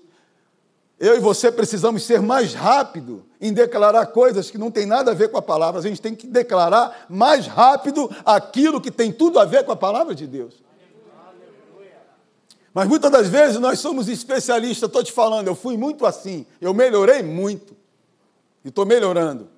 [0.98, 5.14] Eu e você precisamos ser mais rápido em declarar coisas que não tem nada a
[5.14, 5.78] ver com a palavra.
[5.78, 9.76] A gente tem que declarar mais rápido aquilo que tem tudo a ver com a
[9.76, 10.60] palavra de Deus.
[12.74, 16.74] Mas muitas das vezes nós somos especialistas, estou te falando, eu fui muito assim, eu
[16.74, 17.76] melhorei muito
[18.64, 19.48] e estou melhorando.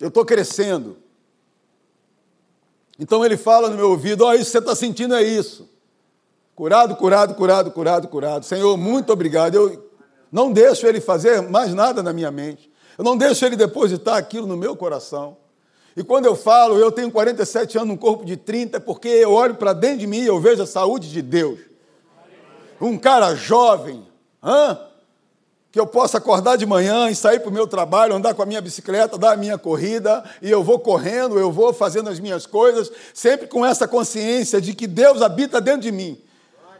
[0.00, 0.96] Eu estou crescendo.
[2.98, 5.68] Então ele fala no meu ouvido: Ó, isso que você está sentindo é isso.
[6.54, 8.44] Curado, curado, curado, curado, curado.
[8.44, 9.54] Senhor, muito obrigado.
[9.54, 9.90] Eu
[10.30, 12.70] não deixo ele fazer mais nada na minha mente.
[12.96, 15.36] Eu não deixo ele depositar aquilo no meu coração.
[15.96, 19.32] E quando eu falo, eu tenho 47 anos, um corpo de 30, é porque eu
[19.32, 21.58] olho para dentro de mim e eu vejo a saúde de Deus.
[22.80, 24.06] Um cara jovem,
[24.42, 24.78] hã?
[25.72, 28.46] Que eu possa acordar de manhã e sair para o meu trabalho, andar com a
[28.46, 32.44] minha bicicleta, dar a minha corrida, e eu vou correndo, eu vou fazendo as minhas
[32.44, 36.18] coisas, sempre com essa consciência de que Deus habita dentro de mim,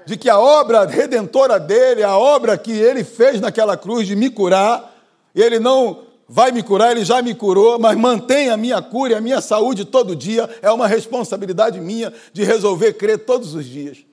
[0.05, 4.29] de que a obra redentora dele, a obra que ele fez naquela cruz de me
[4.29, 4.95] curar,
[5.35, 9.17] ele não vai me curar, ele já me curou, mas mantém a minha cura e
[9.17, 14.12] a minha saúde todo dia, é uma responsabilidade minha de resolver crer todos os dias.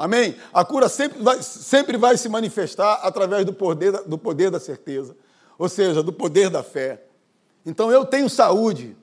[0.00, 0.34] Amém?
[0.50, 5.14] A cura sempre vai, sempre vai se manifestar através do poder, do poder da certeza,
[5.58, 7.04] ou seja, do poder da fé.
[7.66, 8.96] Então eu tenho saúde.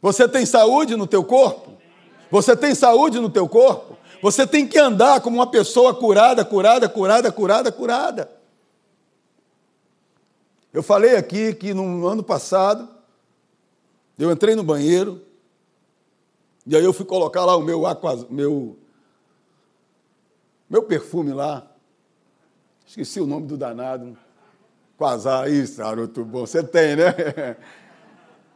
[0.00, 1.72] Você tem saúde no teu corpo?
[2.30, 3.98] Você tem saúde no teu corpo?
[4.22, 8.30] Você tem que andar como uma pessoa curada, curada, curada, curada, curada.
[10.72, 12.88] Eu falei aqui que no ano passado,
[14.18, 15.20] eu entrei no banheiro,
[16.66, 18.78] e aí eu fui colocar lá o meu, aqua, meu
[20.70, 21.66] meu perfume lá,
[22.86, 24.16] esqueci o nome do danado.
[24.96, 27.56] Quasar, isso, garoto bom, você tem, né?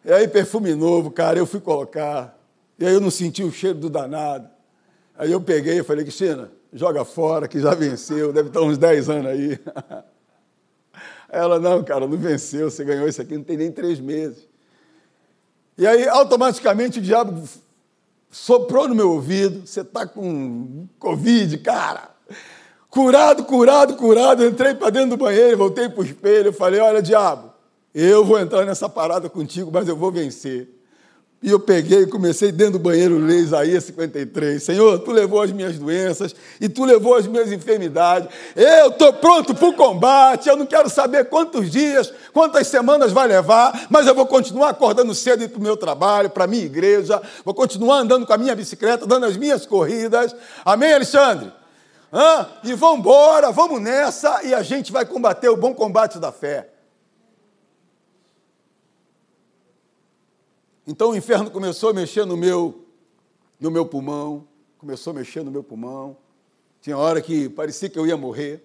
[0.06, 2.38] E aí, perfume novo, cara, eu fui colocar.
[2.78, 4.46] E aí eu não senti o cheiro do danado.
[5.16, 9.08] Aí eu peguei e falei, Cristina, joga fora, que já venceu, deve estar uns 10
[9.08, 9.58] anos aí.
[11.32, 14.46] Ela, não, cara, não venceu, você ganhou isso aqui, não tem nem três meses.
[15.78, 17.48] E aí, automaticamente, o diabo
[18.34, 22.10] soprou no meu ouvido, você está com Covid, cara.
[22.90, 24.44] Curado, curado, curado.
[24.44, 27.52] Entrei para dentro do banheiro, voltei para o espelho, falei, olha, diabo,
[27.94, 30.68] eu vou entrar nessa parada contigo, mas eu vou vencer.
[31.44, 34.62] E eu peguei e comecei dentro do banheiro ler Isaías 53.
[34.62, 38.30] Senhor, tu levou as minhas doenças e tu levou as minhas enfermidades.
[38.56, 40.48] Eu estou pronto para o combate.
[40.48, 45.14] Eu não quero saber quantos dias, quantas semanas vai levar, mas eu vou continuar acordando
[45.14, 47.20] cedo para o meu trabalho, para a minha igreja.
[47.44, 50.34] Vou continuar andando com a minha bicicleta, dando as minhas corridas.
[50.64, 51.52] Amém, Alexandre?
[52.10, 52.46] Hã?
[52.64, 56.70] E vamos embora, vamos nessa e a gente vai combater o bom combate da fé.
[60.86, 62.84] Então o inferno começou a mexer no meu,
[63.58, 64.46] no meu pulmão,
[64.78, 66.16] começou a mexer no meu pulmão.
[66.80, 68.62] Tinha hora que parecia que eu ia morrer.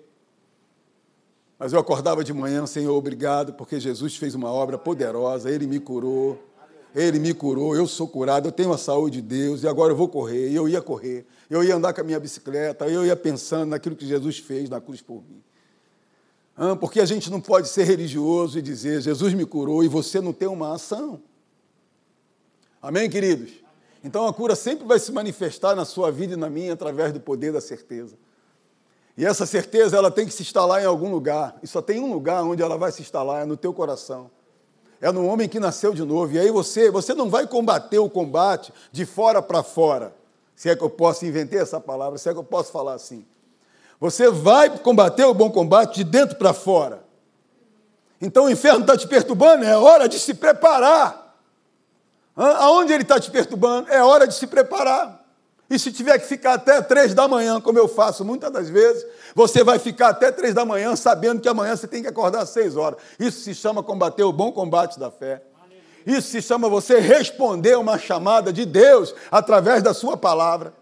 [1.57, 5.79] Mas eu acordava de manhã, Senhor, obrigado, porque Jesus fez uma obra poderosa, Ele me
[5.79, 6.41] curou,
[6.95, 9.95] Ele me curou, eu sou curado, eu tenho a saúde de Deus, e agora eu
[9.97, 13.15] vou correr, e eu ia correr, eu ia andar com a minha bicicleta, eu ia
[13.15, 15.43] pensando naquilo que Jesus fez na cruz por mim.
[16.79, 20.31] Porque a gente não pode ser religioso e dizer, Jesus me curou, e você não
[20.31, 21.21] tem uma ação.
[22.81, 23.51] Amém, queridos?
[24.03, 27.19] Então a cura sempre vai se manifestar na sua vida e na minha através do
[27.19, 28.15] poder da certeza.
[29.17, 31.57] E essa certeza ela tem que se instalar em algum lugar.
[31.61, 34.31] E só tem um lugar onde ela vai se instalar, é no teu coração.
[35.01, 36.33] É no homem que nasceu de novo.
[36.33, 40.15] E aí você, você não vai combater o combate de fora para fora.
[40.55, 43.25] Se é que eu posso inventar essa palavra, se é que eu posso falar assim.
[43.99, 47.03] Você vai combater o bom combate de dentro para fora.
[48.21, 51.28] Então o inferno está te perturbando, é hora de se preparar.
[52.41, 53.91] Aonde ele está te perturbando?
[53.91, 55.19] É hora de se preparar.
[55.69, 59.05] E se tiver que ficar até três da manhã, como eu faço muitas das vezes,
[59.35, 62.49] você vai ficar até três da manhã sabendo que amanhã você tem que acordar às
[62.49, 62.97] seis horas.
[63.19, 65.43] Isso se chama combater o bom combate da fé.
[66.07, 70.73] Isso se chama você responder uma chamada de Deus através da sua palavra.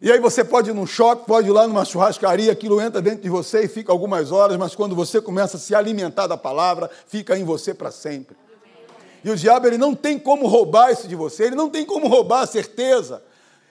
[0.00, 3.20] E aí você pode ir num choque, pode ir lá numa churrascaria, aquilo entra dentro
[3.20, 6.90] de você e fica algumas horas, mas quando você começa a se alimentar da palavra,
[7.06, 8.36] fica em você para sempre.
[9.24, 12.06] E o diabo ele não tem como roubar isso de você, ele não tem como
[12.06, 13.22] roubar a certeza.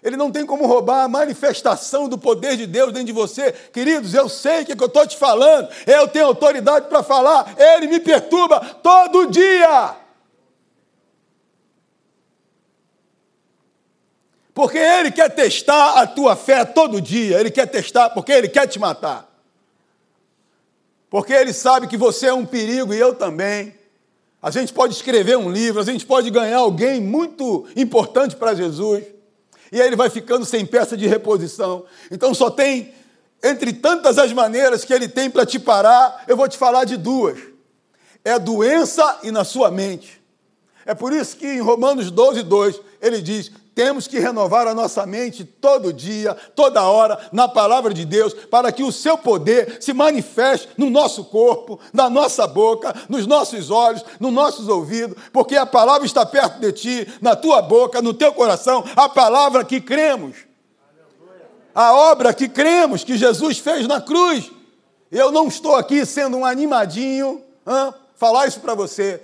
[0.02, 3.54] Ele não tem como roubar a manifestação do poder de Deus dentro de você.
[3.54, 7.56] Queridos, eu sei o que, que eu estou te falando, eu tenho autoridade para falar,
[7.58, 9.96] ele me perturba todo dia.
[14.54, 18.68] Porque ele quer testar a tua fé todo dia, ele quer testar, porque ele quer
[18.68, 19.30] te matar.
[21.10, 23.83] Porque ele sabe que você é um perigo e eu também.
[24.44, 29.06] A gente pode escrever um livro, a gente pode ganhar alguém muito importante para Jesus,
[29.72, 31.86] e aí ele vai ficando sem peça de reposição.
[32.12, 32.94] Então só tem,
[33.42, 36.98] entre tantas as maneiras que ele tem para te parar, eu vou te falar de
[36.98, 37.40] duas:
[38.26, 40.22] é a doença e na sua mente.
[40.86, 45.06] É por isso que em Romanos 12, 2, ele diz: temos que renovar a nossa
[45.06, 49.94] mente todo dia, toda hora, na palavra de Deus, para que o seu poder se
[49.94, 55.66] manifeste no nosso corpo, na nossa boca, nos nossos olhos, nos nossos ouvidos, porque a
[55.66, 60.36] palavra está perto de ti, na tua boca, no teu coração, a palavra que cremos.
[61.74, 64.52] A obra que cremos que Jesus fez na cruz.
[65.12, 69.20] Eu não estou aqui sendo um animadinho, hein, falar isso para você.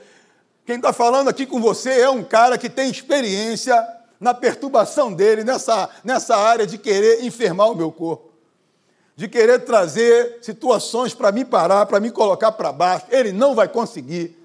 [0.66, 5.44] Quem está falando aqui com você é um cara que tem experiência na perturbação dele,
[5.44, 8.34] nessa, nessa área de querer enfermar o meu corpo,
[9.16, 13.06] de querer trazer situações para me parar, para me colocar para baixo.
[13.10, 14.38] Ele não vai conseguir.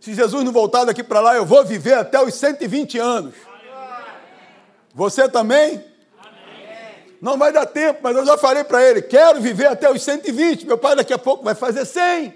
[0.00, 3.34] Se Jesus não voltar daqui para lá, eu vou viver até os 120 anos.
[4.94, 5.84] Você também?
[7.20, 10.66] Não vai dar tempo, mas eu já falei para ele: quero viver até os 120.
[10.66, 12.34] Meu pai daqui a pouco vai fazer 100.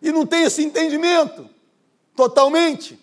[0.00, 1.48] E não tem esse entendimento
[2.16, 2.98] totalmente.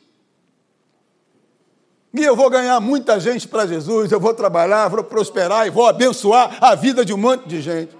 [2.13, 5.85] E eu vou ganhar muita gente para Jesus, eu vou trabalhar, vou prosperar e vou
[5.85, 7.95] abençoar a vida de um monte de gente.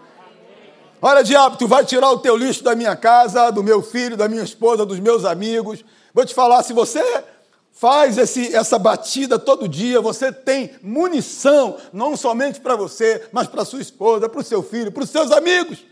[1.01, 4.27] Olha, diabo, tu vai tirar o teu lixo da minha casa, do meu filho, da
[4.27, 5.85] minha esposa, dos meus amigos.
[6.13, 7.23] Vou te falar, se você
[7.71, 13.63] faz esse, essa batida todo dia, você tem munição, não somente para você, mas para
[13.63, 15.85] sua esposa, para o seu filho, para os seus amigos.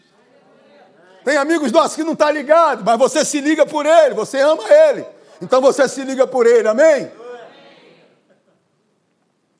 [1.24, 4.42] Tem amigos nossos que não estão tá ligados, mas você se liga por ele, você
[4.42, 5.06] ama ele.
[5.42, 7.10] Então você se liga por ele, amém?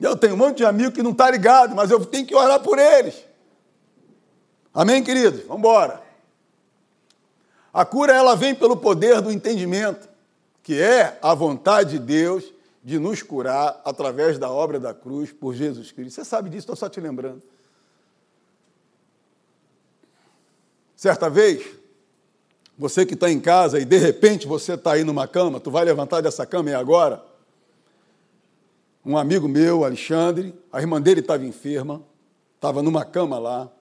[0.00, 2.60] Eu tenho um monte de amigo que não está ligado, mas eu tenho que orar
[2.60, 3.24] por eles.
[4.72, 5.40] Amém, queridos?
[5.42, 6.02] Vamos embora.
[7.72, 10.08] A cura ela vem pelo poder do entendimento,
[10.62, 12.44] que é a vontade de Deus
[12.82, 16.14] de nos curar através da obra da cruz por Jesus Cristo.
[16.14, 17.42] Você sabe disso, estou só te lembrando.
[20.96, 21.64] Certa vez,
[22.76, 25.84] você que está em casa e de repente você está aí numa cama, tu vai
[25.84, 27.22] levantar dessa cama e agora?
[29.08, 32.02] Um amigo meu, Alexandre, a irmã dele estava enferma,
[32.56, 33.72] estava numa cama lá.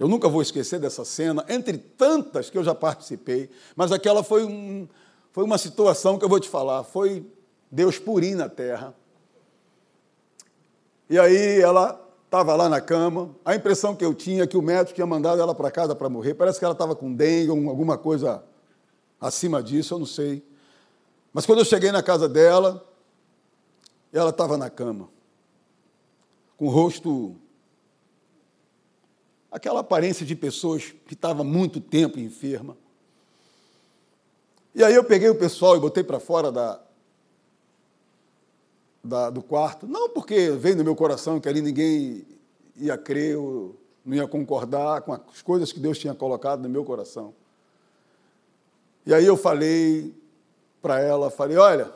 [0.00, 4.42] Eu nunca vou esquecer dessa cena, entre tantas que eu já participei, mas aquela foi,
[4.44, 4.88] um,
[5.30, 7.24] foi uma situação que eu vou te falar, foi
[7.70, 8.92] Deus purinho na terra.
[11.08, 14.62] E aí ela estava lá na cama, a impressão que eu tinha é que o
[14.62, 17.96] médico tinha mandado ela para casa para morrer, parece que ela estava com dengue alguma
[17.96, 18.42] coisa
[19.20, 20.44] acima disso, eu não sei.
[21.32, 22.84] Mas quando eu cheguei na casa dela,
[24.12, 25.08] ela estava na cama,
[26.56, 27.36] com o rosto.
[29.50, 32.76] aquela aparência de pessoas que estava muito tempo enferma.
[34.74, 36.80] E aí eu peguei o pessoal e botei para fora da,
[39.04, 42.24] da, do quarto, não porque veio no meu coração que ali ninguém
[42.76, 46.84] ia crer, ou não ia concordar com as coisas que Deus tinha colocado no meu
[46.84, 47.34] coração.
[49.04, 50.14] E aí eu falei
[50.80, 51.92] para ela, falei, olha,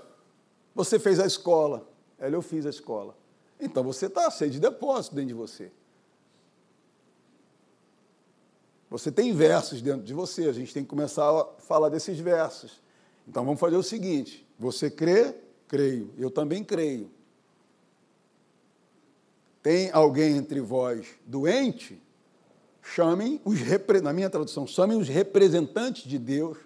[0.75, 1.87] você fez a escola.
[2.19, 3.17] Ela, eu fiz a escola.
[3.61, 5.71] Então você está cheio de depósito dentro de você.
[8.89, 12.81] Você tem versos dentro de você, a gente tem que começar a falar desses versos.
[13.27, 15.35] Então vamos fazer o seguinte: você crê,
[15.67, 17.11] creio, eu também creio.
[19.63, 22.01] Tem alguém entre vós doente?
[22.81, 23.59] Chamem os,
[24.01, 26.57] na minha tradução, chamem os representantes de Deus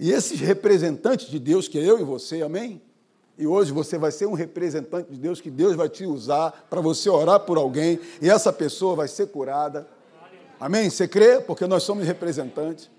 [0.00, 2.80] e esses representantes de Deus, que é eu e você, amém?
[3.40, 6.82] E hoje você vai ser um representante de Deus, que Deus vai te usar para
[6.82, 9.88] você orar por alguém, e essa pessoa vai ser curada.
[10.60, 10.90] Amém?
[10.90, 11.40] Você crê?
[11.40, 12.90] Porque nós somos representantes.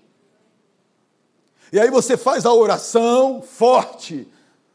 [1.72, 4.28] E aí você faz a oração forte.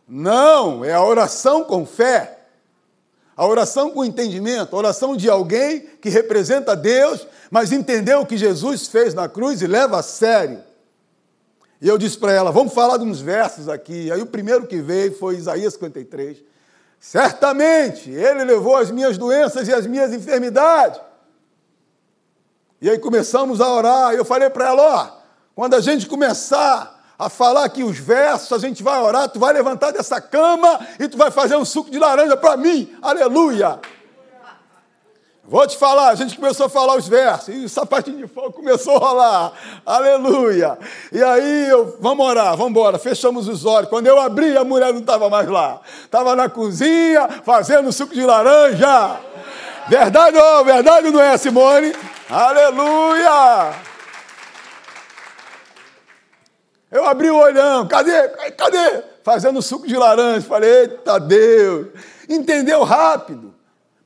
[0.08, 2.46] Não, é a oração com fé.
[3.36, 8.38] A oração com entendimento, a oração de alguém que representa Deus, mas entendeu o que
[8.38, 10.64] Jesus fez na cruz e leva a sério.
[11.82, 14.12] E eu disse para ela: vamos falar de uns versos aqui.
[14.12, 16.44] Aí o primeiro que veio foi Isaías 53.
[17.00, 21.00] Certamente ele levou as minhas doenças e as minhas enfermidades.
[22.82, 24.14] E aí começamos a orar.
[24.14, 25.18] E eu falei para ela: ó,
[25.56, 29.52] quando a gente começar a falar aqui os versos, a gente vai orar, tu vai
[29.52, 32.96] levantar dessa cama e tu vai fazer um suco de laranja para mim.
[33.02, 33.80] Aleluia!
[35.50, 38.52] Vou te falar, a gente começou a falar os versos, e o sapatinho de fogo
[38.52, 39.54] começou a rolar,
[39.86, 40.78] aleluia.
[41.10, 43.90] E aí, eu, vamos orar, vamos embora, fechamos os olhos.
[43.90, 48.26] Quando eu abri, a mulher não estava mais lá, estava na cozinha, fazendo suco de
[48.26, 49.22] laranja.
[49.88, 51.96] Verdade ou verdade não é, Simone?
[52.30, 53.74] Aleluia!
[56.92, 58.28] Eu abri o olhão, cadê?
[58.58, 59.02] Cadê?
[59.24, 60.46] Fazendo suco de laranja.
[60.46, 61.88] Falei, eita Deus!
[62.28, 63.57] Entendeu rápido.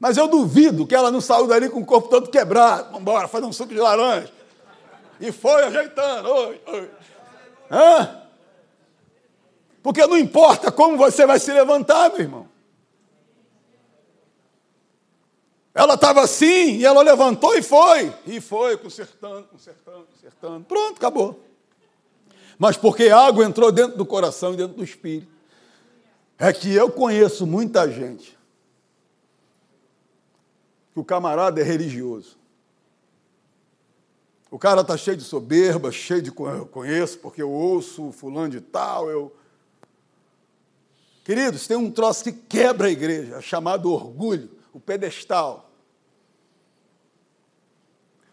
[0.01, 2.85] Mas eu duvido que ela não saiu dali com o corpo todo quebrado.
[2.85, 4.33] Vamos embora, fazer um suco de laranja.
[5.19, 6.27] E foi ajeitando.
[6.27, 6.91] Oi, oi.
[7.69, 8.23] Hã?
[9.83, 12.49] Porque não importa como você vai se levantar, meu irmão.
[15.71, 18.11] Ela estava assim, e ela levantou e foi.
[18.25, 20.65] E foi, consertando, consertando, consertando.
[20.65, 21.45] Pronto, acabou.
[22.57, 25.31] Mas porque água entrou dentro do coração e dentro do espírito.
[26.39, 28.40] É que eu conheço muita gente
[30.93, 32.37] que o camarada é religioso.
[34.49, 38.59] O cara está cheio de soberba, cheio de eu conheço, porque eu ouço fulano de
[38.59, 39.33] tal, eu.
[41.23, 45.69] Queridos, tem um troço que quebra a igreja, chamado orgulho, o pedestal.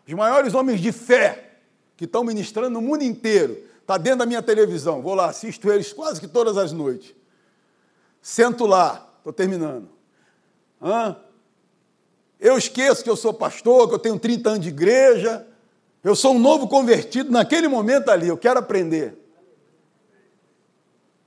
[0.07, 1.61] Os maiores homens de fé
[1.97, 5.93] que estão ministrando no mundo inteiro, está dentro da minha televisão, vou lá, assisto eles
[5.93, 7.15] quase que todas as noites.
[8.21, 9.89] Sento lá, estou terminando.
[10.83, 11.17] Hã?
[12.41, 15.47] Eu esqueço que eu sou pastor, que eu tenho 30 anos de igreja.
[16.05, 19.17] Eu sou um novo convertido naquele momento ali, eu quero aprender.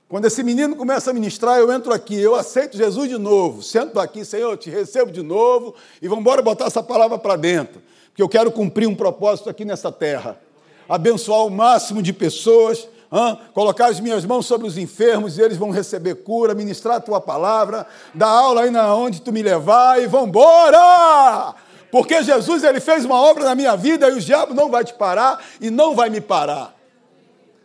[0.08, 3.98] Quando esse menino começa a ministrar, eu entro aqui, eu aceito Jesus de novo, sento
[3.98, 7.80] aqui, Senhor, eu te recebo de novo e vamos embora botar essa palavra para dentro,
[8.08, 10.38] porque eu quero cumprir um propósito aqui nessa terra.
[10.86, 12.86] Abençoar o máximo de pessoas,
[13.52, 17.20] Colocar as minhas mãos sobre os enfermos e eles vão receber cura, ministrar a tua
[17.20, 21.54] palavra, dar aula aí na onde tu me levar e vão embora!
[21.90, 24.94] Porque Jesus ele fez uma obra na minha vida e o diabo não vai te
[24.94, 26.74] parar e não vai me parar.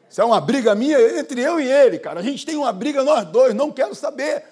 [0.09, 2.19] Isso é uma briga minha entre eu e ele, cara.
[2.19, 4.43] A gente tem uma briga nós dois, não quero saber.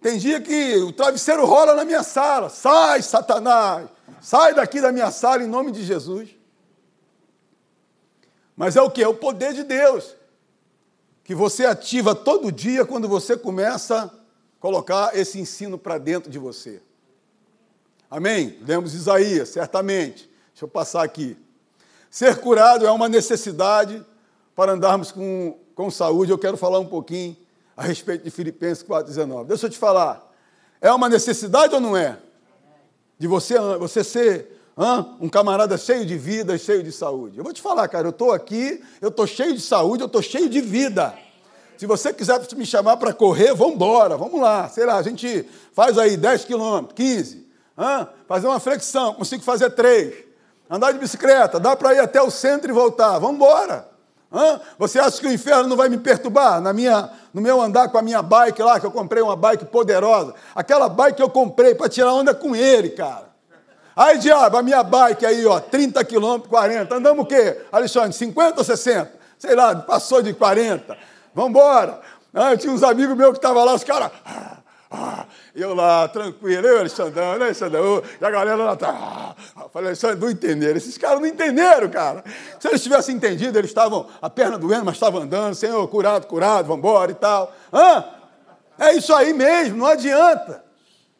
[0.00, 2.48] Tem dia que o travesseiro rola na minha sala.
[2.48, 3.88] Sai, Satanás!
[4.22, 6.30] Sai daqui da minha sala em nome de Jesus.
[8.56, 9.02] Mas é o que?
[9.02, 10.14] É o poder de Deus.
[11.22, 14.10] Que você ativa todo dia quando você começa a
[14.60, 16.82] colocar esse ensino para dentro de você.
[18.10, 18.58] Amém?
[18.66, 20.30] Lemos Isaías, certamente.
[20.52, 21.36] Deixa eu passar aqui.
[22.10, 24.04] Ser curado é uma necessidade
[24.54, 26.30] para andarmos com, com saúde.
[26.30, 27.36] Eu quero falar um pouquinho
[27.76, 29.46] a respeito de Filipenses 4,19.
[29.46, 30.32] Deixa eu te falar.
[30.80, 32.18] É uma necessidade ou não é?
[33.18, 34.53] De você, você ser
[35.20, 37.38] um camarada cheio de vida, cheio de saúde.
[37.38, 40.22] Eu vou te falar, cara, eu estou aqui, eu estou cheio de saúde, eu estou
[40.22, 41.14] cheio de vida.
[41.76, 44.68] Se você quiser me chamar para correr, vamos embora, vamos lá.
[44.68, 47.46] Sei lá, a gente faz aí 10 quilômetros, 15.
[47.76, 48.08] Hã?
[48.28, 50.24] Fazer uma flexão, consigo fazer três.
[50.70, 53.18] Andar de bicicleta, dá para ir até o centro e voltar.
[53.18, 53.88] Vamos embora.
[54.32, 54.60] Hã?
[54.78, 57.98] Você acha que o inferno não vai me perturbar na minha, no meu andar com
[57.98, 60.34] a minha bike lá, que eu comprei uma bike poderosa?
[60.54, 63.33] Aquela bike que eu comprei para tirar onda com ele, cara.
[63.96, 66.94] Aí, diabo, a minha bike aí, ó, 30 quilômetros, 40.
[66.94, 68.12] Andamos o quê, Alexandre?
[68.12, 69.12] 50 ou 60?
[69.38, 70.96] Sei lá, passou de 40.
[71.34, 72.00] Vamos embora.
[72.32, 74.10] Ah, tinha uns amigos meus que estavam lá, os caras.
[74.24, 74.56] Ah,
[74.90, 78.02] ah, eu lá, tranquilo, eu, Alexandrão, né, Alexandrão?
[78.20, 79.34] E a galera lá tá.
[79.56, 80.76] Ah, falei, Alexandre, não entenderam.
[80.76, 82.24] Esses caras não entenderam, cara.
[82.58, 86.66] Se eles tivessem entendido, eles estavam a perna doendo, mas estavam andando, Senhor, curado, curado,
[86.66, 87.52] vamos embora e tal.
[87.72, 88.04] Hã?
[88.78, 90.64] É isso aí mesmo, não adianta.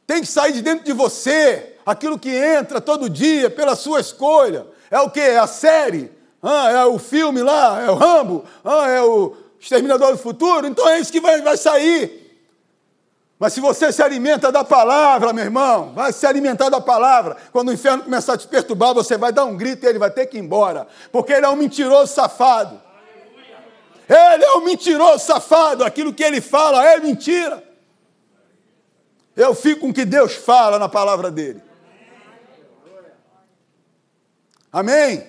[0.07, 4.66] Tem que sair de dentro de você aquilo que entra todo dia pela sua escolha.
[4.91, 5.20] É o que?
[5.20, 6.11] É a série?
[6.43, 7.82] Ah, é o filme lá?
[7.82, 8.45] É o Rambo?
[8.64, 10.66] Ah, é o Exterminador do Futuro?
[10.66, 12.24] Então é isso que vai, vai sair.
[13.39, 17.37] Mas se você se alimenta da palavra, meu irmão, vai se alimentar da palavra.
[17.53, 20.11] Quando o inferno começar a te perturbar, você vai dar um grito e ele vai
[20.11, 20.87] ter que ir embora.
[21.11, 22.80] Porque ele é um mentiroso safado.
[24.09, 25.82] Ele é um mentiroso safado.
[25.82, 27.62] Aquilo que ele fala é mentira.
[29.37, 31.61] Eu fico com o que Deus fala na palavra dele.
[34.75, 35.25] Amém?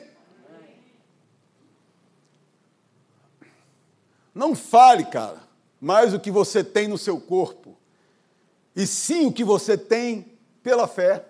[4.34, 5.38] Não fale, cara,
[5.80, 7.78] mais o que você tem no seu corpo,
[8.76, 11.24] e sim o que você tem pela fé.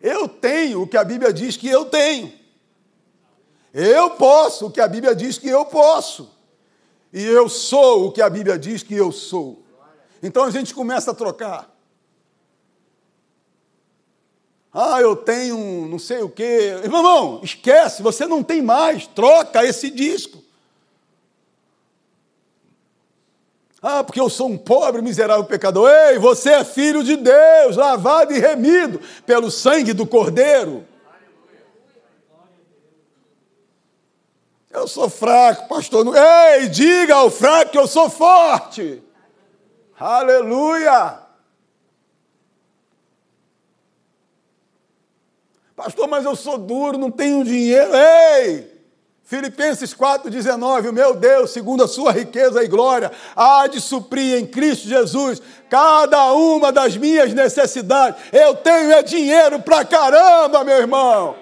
[0.00, 2.32] Eu tenho o que a Bíblia diz que eu tenho.
[3.72, 6.28] Eu posso o que a Bíblia diz que eu posso.
[7.12, 9.62] E eu sou o que a Bíblia diz que eu sou.
[10.20, 11.71] Então a gente começa a trocar.
[14.74, 16.80] Ah, eu tenho não sei o quê.
[16.82, 19.06] Irmão, esquece, você não tem mais.
[19.06, 20.42] Troca esse disco.
[23.82, 25.90] Ah, porque eu sou um pobre, miserável pecador.
[25.90, 30.86] Ei, você é filho de Deus, lavado e remido pelo sangue do Cordeiro.
[34.70, 36.14] Eu sou fraco, pastor.
[36.16, 39.02] Ei, diga ao fraco que eu sou forte.
[39.98, 41.21] Aleluia.
[45.82, 47.90] Pastor, mas eu sou duro, não tenho dinheiro.
[47.92, 48.70] Ei!
[49.24, 54.46] Filipenses 4,19, o meu Deus, segundo a sua riqueza e glória, há de suprir em
[54.46, 58.22] Cristo Jesus cada uma das minhas necessidades.
[58.32, 61.34] Eu tenho é dinheiro pra caramba, meu irmão.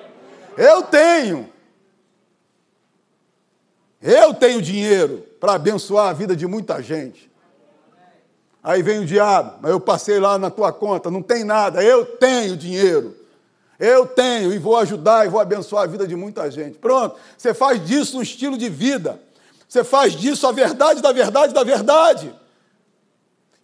[0.56, 1.50] Eu tenho.
[4.00, 7.30] Eu tenho dinheiro para abençoar a vida de muita gente.
[8.62, 12.06] Aí vem o diabo, mas eu passei lá na tua conta, não tem nada, eu
[12.06, 13.19] tenho dinheiro.
[13.80, 16.76] Eu tenho e vou ajudar e vou abençoar a vida de muita gente.
[16.76, 19.18] Pronto, você faz disso um estilo de vida.
[19.66, 22.38] Você faz disso a verdade da verdade da verdade.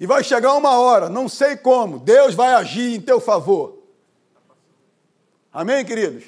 [0.01, 3.83] E vai chegar uma hora, não sei como, Deus vai agir em teu favor.
[5.53, 6.25] Amém, queridos?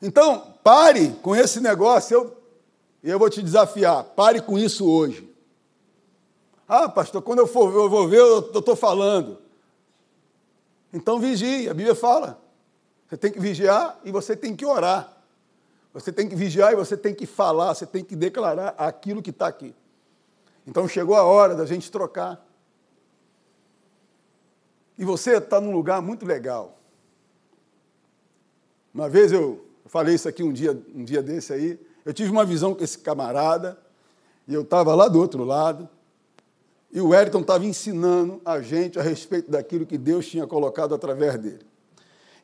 [0.00, 2.36] Então, pare com esse negócio, eu,
[3.02, 5.26] eu vou te desafiar, pare com isso hoje.
[6.68, 9.38] Ah, pastor, quando eu for eu vou ver, eu estou falando.
[10.92, 12.40] Então vigie, a Bíblia fala.
[13.08, 15.16] Você tem que vigiar e você tem que orar.
[15.92, 19.30] Você tem que vigiar e você tem que falar, você tem que declarar aquilo que
[19.30, 19.74] está aqui.
[20.66, 22.42] Então chegou a hora da gente trocar.
[24.96, 26.78] E você está num lugar muito legal.
[28.94, 31.80] Uma vez eu falei isso aqui um dia, um dia desse aí.
[32.04, 33.78] Eu tive uma visão com esse camarada,
[34.46, 35.88] e eu estava lá do outro lado,
[36.92, 41.38] e o Wellington estava ensinando a gente a respeito daquilo que Deus tinha colocado através
[41.38, 41.66] dele.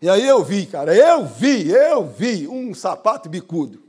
[0.01, 3.83] E aí eu vi, cara, eu vi, eu vi um sapato bicudo.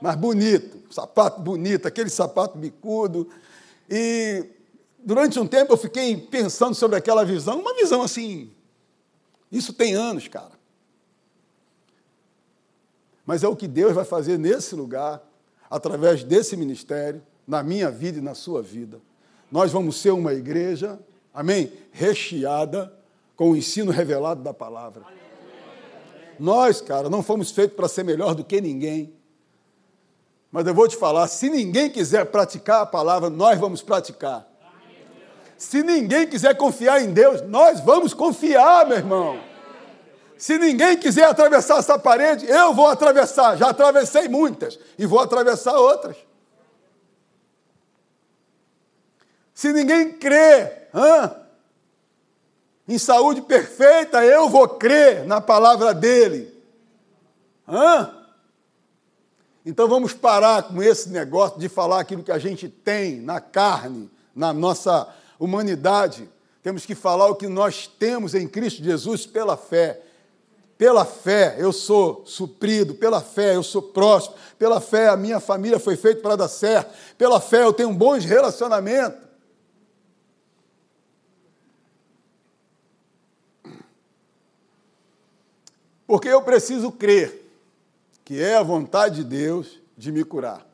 [0.00, 3.28] Mas bonito, sapato bonito, aquele sapato bicudo.
[3.88, 4.46] E
[4.98, 8.50] durante um tempo eu fiquei pensando sobre aquela visão, uma visão assim.
[9.52, 10.58] Isso tem anos, cara.
[13.26, 15.22] Mas é o que Deus vai fazer nesse lugar,
[15.68, 19.00] através desse ministério, na minha vida e na sua vida.
[19.50, 21.00] Nós vamos ser uma igreja,
[21.34, 21.72] amém?
[21.90, 22.94] Recheada
[23.34, 25.02] com o ensino revelado da palavra.
[26.38, 29.12] Nós, cara, não fomos feitos para ser melhor do que ninguém.
[30.52, 34.48] Mas eu vou te falar: se ninguém quiser praticar a palavra, nós vamos praticar.
[35.58, 39.40] Se ninguém quiser confiar em Deus, nós vamos confiar, meu irmão.
[40.38, 43.56] Se ninguém quiser atravessar essa parede, eu vou atravessar.
[43.56, 46.16] Já atravessei muitas e vou atravessar outras.
[49.60, 51.36] Se ninguém crê hã?
[52.88, 56.50] em saúde perfeita, eu vou crer na palavra dele.
[57.68, 58.10] Hã?
[59.66, 64.10] Então vamos parar com esse negócio de falar aquilo que a gente tem na carne,
[64.34, 65.06] na nossa
[65.38, 66.26] humanidade.
[66.62, 70.00] Temos que falar o que nós temos em Cristo Jesus pela fé.
[70.78, 75.78] Pela fé eu sou suprido, pela fé eu sou próspero, pela fé a minha família
[75.78, 79.28] foi feita para dar certo, pela fé eu tenho bons relacionamentos.
[86.10, 87.48] Porque eu preciso crer
[88.24, 90.66] que é a vontade de Deus de me curar.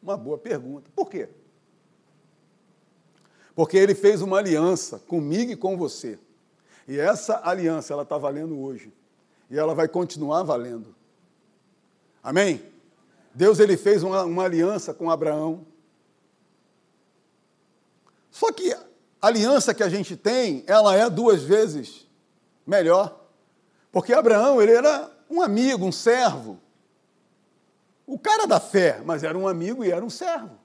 [0.00, 0.88] Uma boa pergunta.
[0.94, 1.28] Por quê?
[3.52, 6.20] Porque ele fez uma aliança comigo e com você.
[6.86, 8.92] E essa aliança, ela está valendo hoje.
[9.50, 10.94] E ela vai continuar valendo.
[12.22, 12.62] Amém?
[13.34, 15.66] Deus ele fez uma, uma aliança com Abraão.
[18.30, 18.86] Só que a
[19.20, 22.06] aliança que a gente tem, ela é duas vezes
[22.64, 23.19] melhor.
[23.92, 26.60] Porque Abraão, ele era um amigo, um servo.
[28.06, 30.58] O cara da fé, mas era um amigo e era um servo.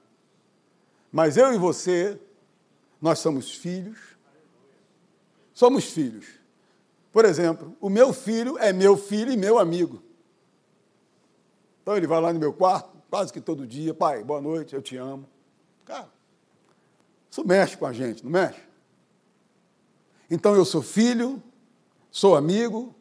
[1.12, 2.20] Mas eu e você,
[3.00, 4.16] nós somos filhos
[5.56, 6.26] Somos filhos.
[7.10, 10.02] Por exemplo, o meu filho é meu filho e meu amigo.
[11.80, 14.82] Então ele vai lá no meu quarto, quase que todo dia, pai, boa noite, eu
[14.82, 15.26] te amo.
[15.86, 16.10] Cara,
[17.30, 18.60] isso mexe com a gente, não mexe?
[20.30, 21.42] Então eu sou filho,
[22.10, 22.94] sou amigo,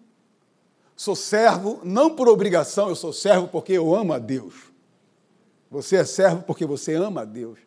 [0.96, 4.54] sou servo, não por obrigação, eu sou servo porque eu amo a Deus.
[5.70, 7.60] Você é servo porque você ama a Deus.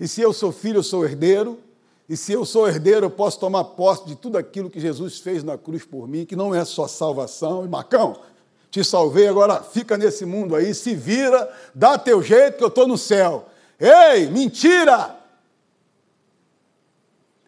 [0.00, 1.58] E se eu sou filho, eu sou herdeiro,
[2.08, 5.44] e se eu sou herdeiro, eu posso tomar posse de tudo aquilo que Jesus fez
[5.44, 7.66] na cruz por mim, que não é só salvação.
[7.66, 8.18] E Macão,
[8.70, 12.88] te salvei, agora fica nesse mundo aí, se vira, dá teu jeito que eu estou
[12.88, 13.46] no céu.
[13.78, 15.17] Ei, mentira!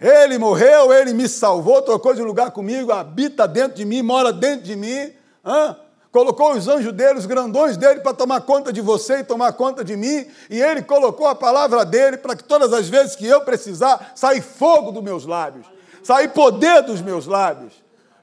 [0.01, 4.65] Ele morreu, ele me salvou, trocou de lugar comigo, habita dentro de mim, mora dentro
[4.65, 5.13] de mim.
[5.45, 5.77] Hã?
[6.11, 9.85] colocou os anjos dele, os grandões dele, para tomar conta de você e tomar conta
[9.85, 13.43] de mim, e ele colocou a palavra dele para que todas as vezes que eu
[13.43, 15.67] precisar, sair fogo dos meus lábios,
[16.03, 17.73] sair poder dos meus lábios.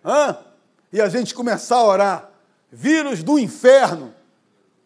[0.03, 0.37] Hã?
[0.91, 2.29] E a gente começar a orar.
[2.71, 4.13] Vírus do inferno.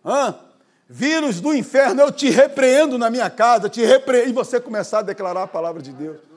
[0.06, 0.36] Hã?
[0.88, 5.44] Vírus do inferno, eu te repreendo na minha casa, te e você começar a declarar
[5.44, 6.30] a palavra de Deus.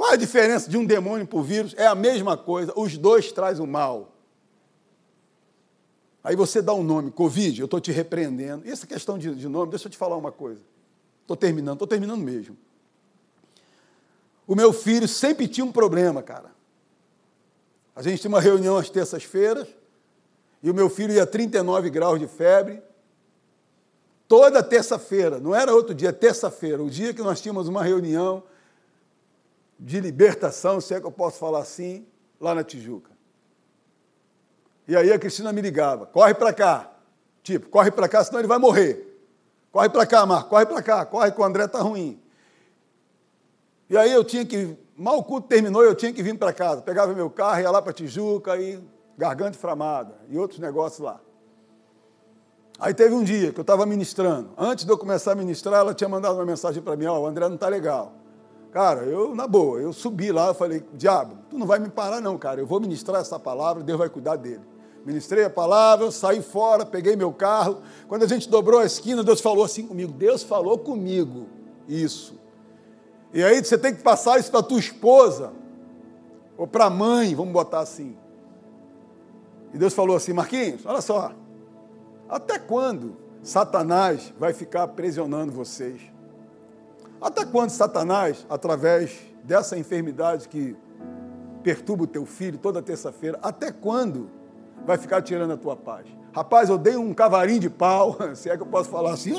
[0.00, 1.74] Qual a diferença de um demônio para o vírus?
[1.76, 4.16] É a mesma coisa, os dois trazem o mal.
[6.24, 8.66] Aí você dá um nome, Covid, eu estou te repreendendo.
[8.66, 10.62] E essa questão de, de nome, deixa eu te falar uma coisa.
[11.20, 12.56] Estou terminando, estou terminando mesmo.
[14.46, 16.50] O meu filho sempre tinha um problema, cara.
[17.94, 19.68] A gente tinha uma reunião às terças-feiras,
[20.62, 22.82] e o meu filho ia a 39 graus de febre.
[24.26, 28.42] Toda terça-feira, não era outro dia, terça-feira, o dia que nós tínhamos uma reunião,
[29.80, 32.06] de libertação, se é que eu posso falar assim,
[32.38, 33.10] lá na Tijuca.
[34.86, 36.90] E aí a Cristina me ligava, corre para cá.
[37.42, 39.06] Tipo, corre para cá, senão ele vai morrer.
[39.72, 42.20] Corre para cá, Marco, corre para cá, corre que o André está ruim.
[43.88, 46.82] E aí eu tinha que, mal o culto terminou, eu tinha que vir para casa.
[46.82, 48.82] Pegava meu carro, ia lá para Tijuca, e
[49.16, 51.20] garganta inflamada, e outros negócios lá.
[52.78, 54.50] Aí teve um dia que eu estava ministrando.
[54.58, 57.22] Antes de eu começar a ministrar, ela tinha mandado uma mensagem para mim: Ó, oh,
[57.22, 58.19] o André não está legal.
[58.72, 62.20] Cara, eu, na boa, eu subi lá, eu falei, diabo, tu não vai me parar
[62.20, 64.60] não, cara, eu vou ministrar essa palavra, Deus vai cuidar dele.
[65.04, 67.78] Ministrei a palavra, saí fora, peguei meu carro.
[68.06, 70.12] Quando a gente dobrou a esquina, Deus falou assim comigo.
[70.12, 71.46] Deus falou comigo
[71.88, 72.38] isso.
[73.32, 75.52] E aí você tem que passar isso para tua esposa,
[76.56, 78.16] ou para a mãe, vamos botar assim.
[79.72, 81.32] E Deus falou assim: Marquinhos, olha só,
[82.28, 86.09] até quando Satanás vai ficar aprisionando vocês?
[87.20, 90.74] Até quando Satanás, através dessa enfermidade que
[91.62, 94.30] perturba o teu filho toda terça-feira, até quando
[94.86, 96.06] vai ficar tirando a tua paz?
[96.32, 99.34] Rapaz, eu dei um cavarinho de pau, se é que eu posso falar assim.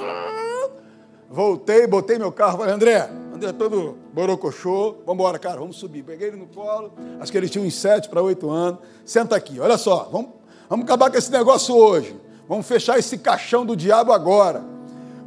[1.30, 6.04] Voltei, botei meu carro, falei, André, André todo borocochô, vamos cara, vamos subir.
[6.04, 8.82] Peguei ele no colo, acho que ele tinha uns sete para oito anos.
[9.06, 10.32] Senta aqui, olha só, vamos,
[10.70, 12.20] vamos acabar com esse negócio hoje.
[12.48, 14.62] Vamos fechar esse caixão do diabo agora.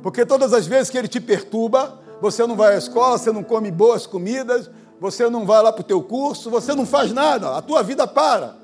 [0.03, 3.43] Porque todas as vezes que ele te perturba, você não vai à escola, você não
[3.43, 7.57] come boas comidas, você não vai lá para o teu curso, você não faz nada,
[7.57, 8.57] a tua vida para.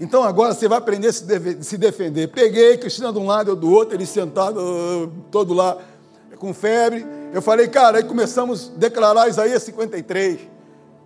[0.00, 2.28] Então agora você vai aprender a se defender.
[2.28, 5.76] Peguei Cristina de um lado, eu do outro, ele sentado todo lá
[6.38, 7.06] com febre.
[7.32, 10.40] Eu falei, cara, aí começamos a declarar Isaías 53.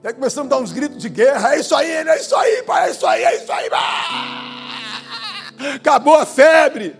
[0.02, 1.54] Aí começamos a dar uns gritos de guerra.
[1.54, 3.68] É isso aí, é isso aí, pai, é isso aí, é isso aí.
[5.74, 6.96] Acabou a febre.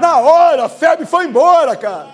[0.00, 2.13] Na hora, a febre foi embora, cara.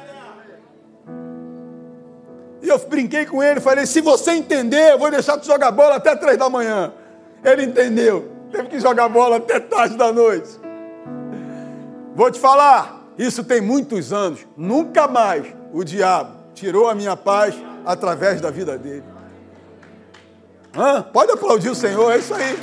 [2.62, 5.96] E eu brinquei com ele, falei: se você entender, eu vou deixar tu jogar bola
[5.96, 6.92] até três da manhã.
[7.44, 8.30] Ele entendeu.
[8.50, 10.50] Teve que jogar bola até tarde da noite.
[12.14, 14.46] Vou te falar, isso tem muitos anos.
[14.56, 17.54] Nunca mais o diabo tirou a minha paz
[17.86, 19.04] através da vida dele.
[20.76, 21.02] Hã?
[21.02, 22.58] Pode aplaudir o Senhor, é isso aí.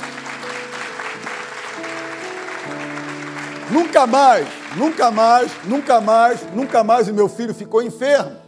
[3.70, 4.46] Nunca mais,
[4.76, 8.47] nunca mais, nunca mais, nunca mais o meu filho ficou enfermo.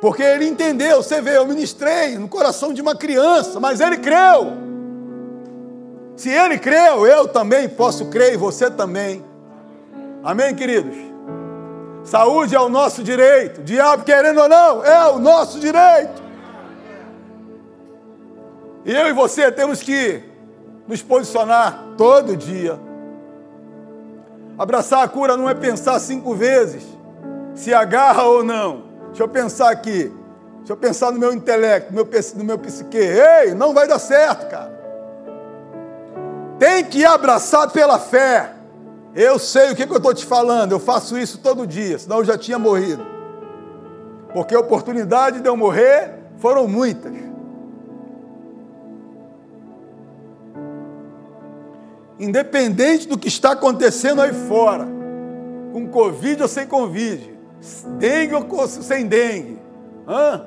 [0.00, 4.52] Porque ele entendeu, você vê, eu ministrei no coração de uma criança, mas ele creu.
[6.16, 9.24] Se ele creu, eu também posso crer e você também.
[10.22, 10.96] Amém, queridos?
[12.02, 16.22] Saúde é o nosso direito, diabo querendo ou não, é o nosso direito.
[18.84, 20.22] E eu e você temos que
[20.88, 22.78] nos posicionar todo dia.
[24.58, 26.82] Abraçar a cura não é pensar cinco vezes
[27.54, 28.89] se agarra ou não.
[29.10, 30.12] Deixa eu pensar aqui.
[30.58, 32.96] Deixa eu pensar no meu intelecto, no meu, no meu psique.
[32.96, 34.78] Ei, não vai dar certo, cara.
[36.58, 38.52] Tem que abraçar pela fé.
[39.14, 42.18] Eu sei o que, que eu estou te falando, eu faço isso todo dia, senão
[42.18, 43.04] eu já tinha morrido.
[44.32, 47.12] Porque a oportunidade de eu morrer foram muitas.
[52.20, 54.86] Independente do que está acontecendo aí fora,
[55.72, 57.39] com Covid ou sem Covid,
[57.98, 59.58] dengue ou sem dengue,
[60.08, 60.46] Hã?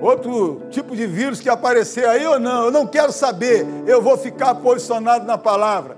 [0.00, 4.16] outro tipo de vírus que aparecer aí ou não, eu não quero saber, eu vou
[4.16, 5.96] ficar posicionado na palavra.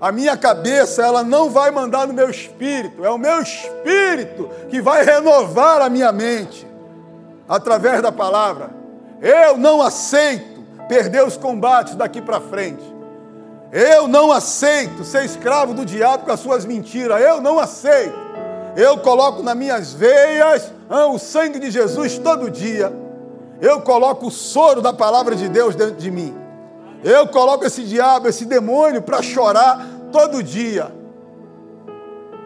[0.00, 4.80] A minha cabeça, ela não vai mandar no meu espírito, é o meu espírito que
[4.80, 6.66] vai renovar a minha mente
[7.48, 8.70] através da palavra.
[9.22, 12.94] Eu não aceito perder os combates daqui para frente.
[13.72, 17.20] Eu não aceito ser escravo do diabo com as suas mentiras.
[17.20, 18.25] Eu não aceito.
[18.76, 22.92] Eu coloco nas minhas veias ah, o sangue de Jesus todo dia.
[23.58, 26.36] Eu coloco o soro da palavra de Deus dentro de mim.
[27.02, 30.92] Eu coloco esse diabo, esse demônio para chorar todo dia.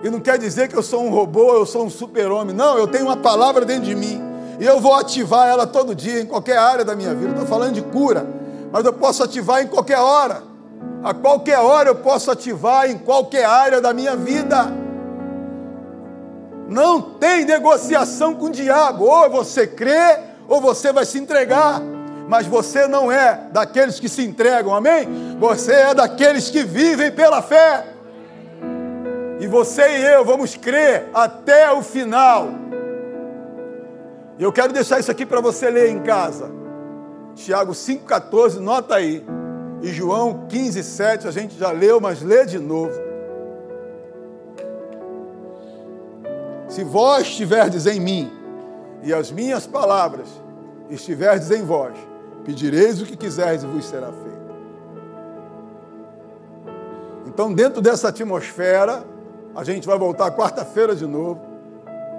[0.05, 2.55] E não quer dizer que eu sou um robô, eu sou um super-homem.
[2.55, 4.22] Não, eu tenho uma palavra dentro de mim.
[4.61, 7.33] E eu vou ativar ela todo dia, em qualquer área da minha vida.
[7.33, 8.24] Estou falando de cura,
[8.70, 10.43] mas eu posso ativar em qualquer hora.
[11.03, 14.89] A qualquer hora eu posso ativar em qualquer área da minha vida.
[16.71, 19.05] Não tem negociação com o diabo.
[19.05, 21.83] Ou você crê, ou você vai se entregar.
[22.29, 25.37] Mas você não é daqueles que se entregam, amém?
[25.41, 27.85] Você é daqueles que vivem pela fé.
[29.41, 32.49] E você e eu vamos crer até o final.
[34.39, 36.53] Eu quero deixar isso aqui para você ler em casa.
[37.35, 39.25] Tiago 5,14, nota aí.
[39.83, 43.09] E João 15, 7, a gente já leu, mas lê de novo.
[46.71, 48.31] Se vós estiverdes em mim,
[49.03, 50.29] e as minhas palavras
[50.89, 51.97] estiverdes em vós,
[52.45, 54.41] pedireis o que quiserdes e vos será feito.
[57.27, 59.05] Então, dentro dessa atmosfera,
[59.53, 61.41] a gente vai voltar quarta-feira de novo,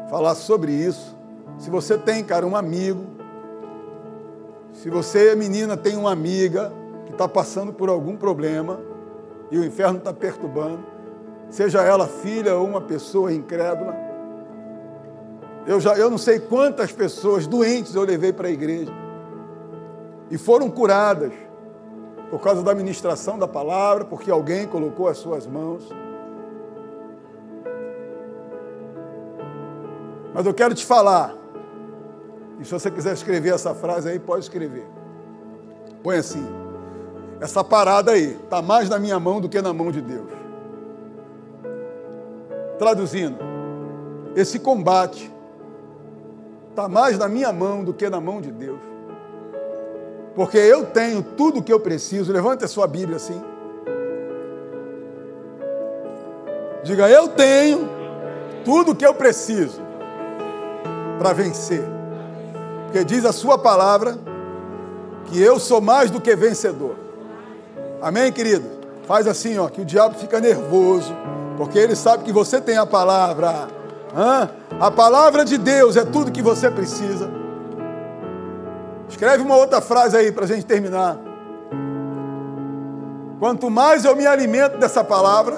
[0.09, 1.15] falar sobre isso.
[1.57, 3.05] Se você tem, cara, um amigo,
[4.73, 6.73] se você, menina, tem uma amiga,
[7.05, 8.81] que está passando por algum problema
[9.49, 10.83] e o inferno está perturbando,
[11.49, 14.10] seja ela filha ou uma pessoa incrédula.
[15.65, 18.91] Eu, já, eu não sei quantas pessoas doentes eu levei para a igreja
[20.29, 21.31] e foram curadas
[22.29, 25.87] por causa da ministração da palavra, porque alguém colocou as suas mãos.
[30.33, 31.35] Mas eu quero te falar,
[32.59, 34.87] e se você quiser escrever essa frase aí, pode escrever.
[36.01, 36.47] Põe assim:
[37.41, 40.29] essa parada aí está mais na minha mão do que na mão de Deus.
[42.79, 43.37] Traduzindo,
[44.35, 45.30] esse combate
[46.71, 48.79] está mais na minha mão do que na mão de Deus.
[50.33, 52.31] Porque eu tenho tudo o que eu preciso.
[52.31, 53.39] Levante a sua Bíblia assim.
[56.83, 57.87] Diga, eu tenho
[58.65, 59.81] tudo o que eu preciso
[61.19, 61.83] para vencer.
[62.85, 64.17] Porque diz a sua palavra
[65.25, 66.95] que eu sou mais do que vencedor.
[68.01, 68.65] Amém, querido?
[69.05, 71.13] Faz assim, ó, que o diabo fica nervoso,
[71.57, 73.67] porque ele sabe que você tem a palavra.
[74.15, 74.49] Hã?
[74.79, 77.29] A palavra de Deus é tudo que você precisa.
[79.07, 81.17] Escreve uma outra frase aí para a gente terminar.
[83.39, 85.57] Quanto mais eu me alimento dessa palavra,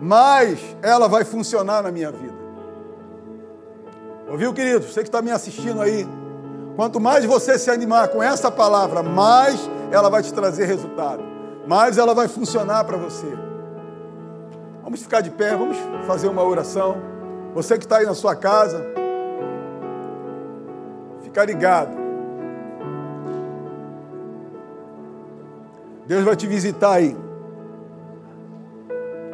[0.00, 2.34] mais ela vai funcionar na minha vida.
[4.28, 4.84] Ouviu, querido?
[4.84, 6.06] Você que está me assistindo aí,
[6.76, 9.58] Quanto mais você se animar com essa palavra, mais
[9.90, 11.24] ela vai te trazer resultado.
[11.66, 13.26] mas ela vai funcionar para você.
[14.86, 15.76] Vamos ficar de pé, vamos
[16.06, 16.98] fazer uma oração.
[17.52, 18.86] Você que está aí na sua casa,
[21.24, 21.90] fica ligado.
[26.06, 27.16] Deus vai te visitar aí.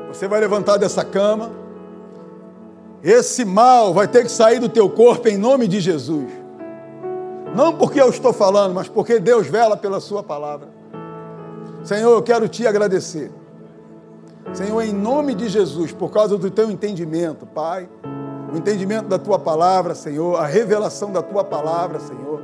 [0.09, 1.51] Você vai levantar dessa cama.
[3.03, 6.33] Esse mal vai ter que sair do teu corpo em nome de Jesus.
[7.55, 10.69] Não porque eu estou falando, mas porque Deus vela pela Sua palavra.
[11.85, 13.42] Senhor, eu quero te agradecer.
[14.53, 17.89] Senhor, em nome de Jesus, por causa do teu entendimento, Pai,
[18.53, 22.41] o entendimento da tua palavra, Senhor, a revelação da tua palavra, Senhor,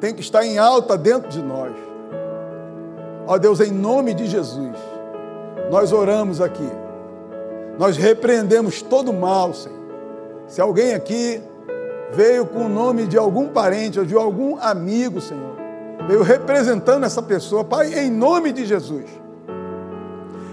[0.00, 1.72] tem que estar em alta dentro de nós.
[3.26, 4.76] Ó Deus, em nome de Jesus,
[5.70, 6.68] nós oramos aqui.
[7.78, 9.78] Nós repreendemos todo mal, Senhor.
[10.48, 11.40] Se alguém aqui
[12.12, 15.56] veio com o nome de algum parente ou de algum amigo, Senhor,
[16.08, 19.21] veio representando essa pessoa, Pai, em nome de Jesus.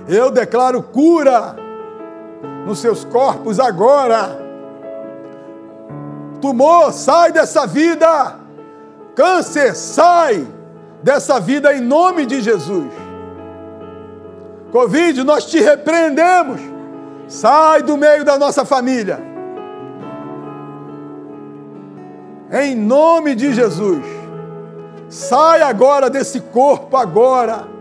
[0.10, 1.56] Eu declaro cura
[2.66, 4.40] nos seus corpos agora.
[6.42, 8.40] Tumor, sai dessa vida.
[9.14, 10.48] Câncer, sai
[11.04, 12.92] dessa vida em nome de Jesus.
[14.72, 16.60] Covid, nós te repreendemos.
[17.28, 19.22] Sai do meio da nossa família.
[22.52, 24.04] Em nome de Jesus.
[25.08, 27.79] Sai agora desse corpo agora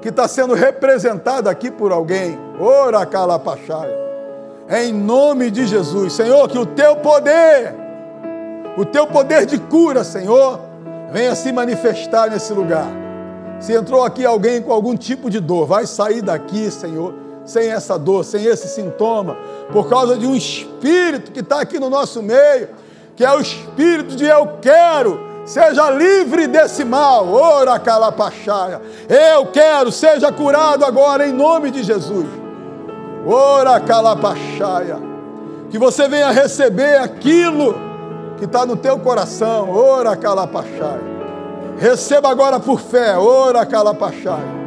[0.00, 2.38] que está sendo representado aqui por alguém.
[2.58, 3.90] Ora calapachai.
[4.68, 7.74] Em nome de Jesus, Senhor, que o teu poder,
[8.76, 10.60] o teu poder de cura, Senhor,
[11.12, 12.86] venha se manifestar nesse lugar.
[13.58, 17.98] Se entrou aqui alguém com algum tipo de dor, vai sair daqui, Senhor, sem essa
[17.98, 19.36] dor, sem esse sintoma,
[19.72, 22.68] por causa de um espírito que está aqui no nosso meio,
[23.16, 28.80] que é o espírito de eu quero, seja livre desse mal, ora calapachaia.
[29.08, 32.26] Eu quero, seja curado agora em nome de Jesus.
[33.26, 34.98] Ora calapachaia.
[35.70, 37.90] Que você venha receber aquilo
[38.40, 39.70] que está no teu coração.
[39.70, 40.98] Ora, calapachai.
[41.78, 43.16] Receba agora por fé.
[43.16, 44.60] Ora, calapachai.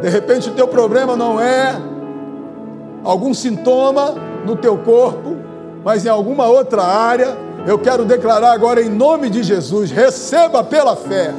[0.00, 1.74] De repente o teu problema não é
[3.04, 4.14] algum sintoma
[4.44, 5.36] no teu corpo,
[5.84, 7.36] mas em alguma outra área.
[7.66, 11.32] Eu quero declarar agora em nome de Jesus: receba pela fé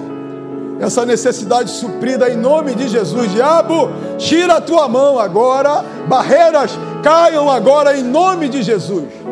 [0.80, 3.32] essa necessidade suprida em nome de Jesus.
[3.32, 9.26] Diabo, tira a tua mão agora, barreiras caiam agora em nome de Jesus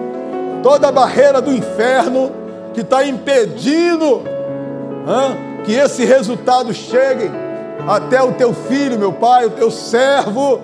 [0.63, 2.31] toda barreira do inferno
[2.73, 4.23] que está impedindo
[5.65, 7.29] que esse resultado chegue
[7.87, 10.61] até o teu filho, meu pai, o teu servo,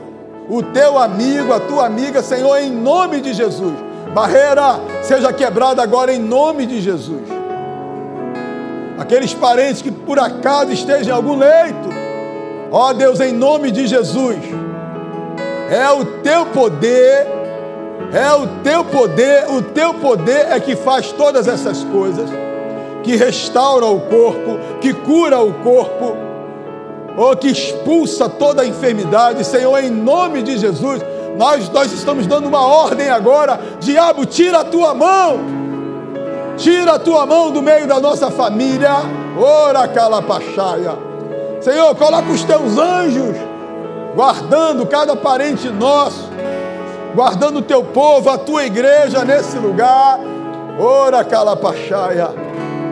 [0.50, 3.74] o teu amigo, a tua amiga, Senhor, em nome de Jesus.
[4.14, 7.28] Barreira seja quebrada agora em nome de Jesus.
[8.98, 11.90] Aqueles parentes que por acaso estejam em algum leito,
[12.72, 14.38] ó Deus, em nome de Jesus,
[15.70, 17.40] é o teu poder
[18.12, 22.30] é o teu poder, o teu poder é que faz todas essas coisas,
[23.04, 26.18] que restaura o corpo, que cura o corpo,
[27.16, 29.46] ou que expulsa toda a enfermidade.
[29.46, 31.02] Senhor, em nome de Jesus,
[31.38, 35.40] nós, nós estamos dando uma ordem agora: diabo, tira a tua mão,
[36.58, 38.92] tira a tua mão do meio da nossa família.
[39.38, 40.98] Ora, calapachaia.
[41.62, 43.36] Senhor, coloca os teus anjos
[44.16, 46.30] guardando cada parente nosso
[47.14, 50.20] guardando o teu povo, a tua igreja nesse lugar.
[50.80, 52.30] Ora, Calapachaia.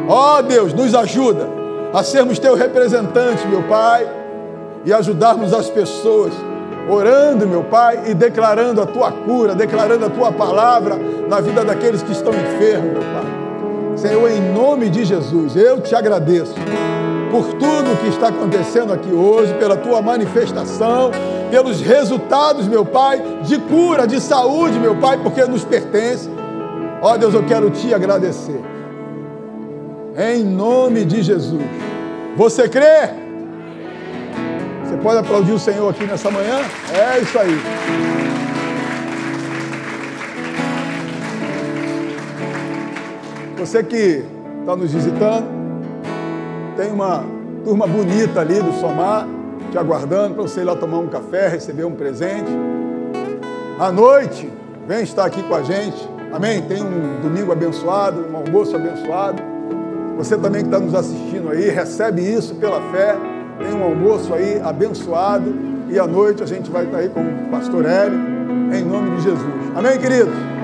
[0.07, 1.47] Ó oh, Deus, nos ajuda
[1.93, 4.07] a sermos teu representante, meu Pai,
[4.85, 6.33] e ajudarmos as pessoas,
[6.89, 12.01] orando, meu Pai, e declarando a tua cura, declarando a tua palavra na vida daqueles
[12.01, 13.97] que estão enfermos, meu Pai.
[13.97, 16.55] Senhor, em nome de Jesus, eu te agradeço
[17.31, 21.11] por tudo que está acontecendo aqui hoje, pela tua manifestação
[21.49, 26.29] pelos resultados, meu Pai, de cura, de saúde, meu Pai, porque nos pertence.
[27.01, 28.59] Ó oh, Deus, eu quero te agradecer.
[30.17, 31.63] Em nome de Jesus.
[32.35, 33.26] Você crê?
[34.87, 36.61] Você pode aplaudir o Senhor aqui nessa manhã?
[36.93, 37.59] É isso aí.
[43.57, 44.23] Você que
[44.61, 45.45] está nos visitando,
[46.77, 47.25] tem uma
[47.65, 49.27] turma bonita ali do Somar
[49.71, 52.49] te aguardando para você ir lá tomar um café, receber um presente.
[53.77, 54.49] À noite,
[54.87, 56.07] vem estar aqui com a gente.
[56.31, 56.61] Amém?
[56.61, 59.43] Tem um domingo abençoado, um almoço abençoado.
[60.15, 63.17] Você também que está nos assistindo aí, recebe isso pela fé.
[63.59, 65.53] Tem um almoço aí abençoado.
[65.89, 68.19] E à noite a gente vai estar aí com o pastor Hélio,
[68.73, 69.53] em nome de Jesus.
[69.75, 70.56] Amém, queridos?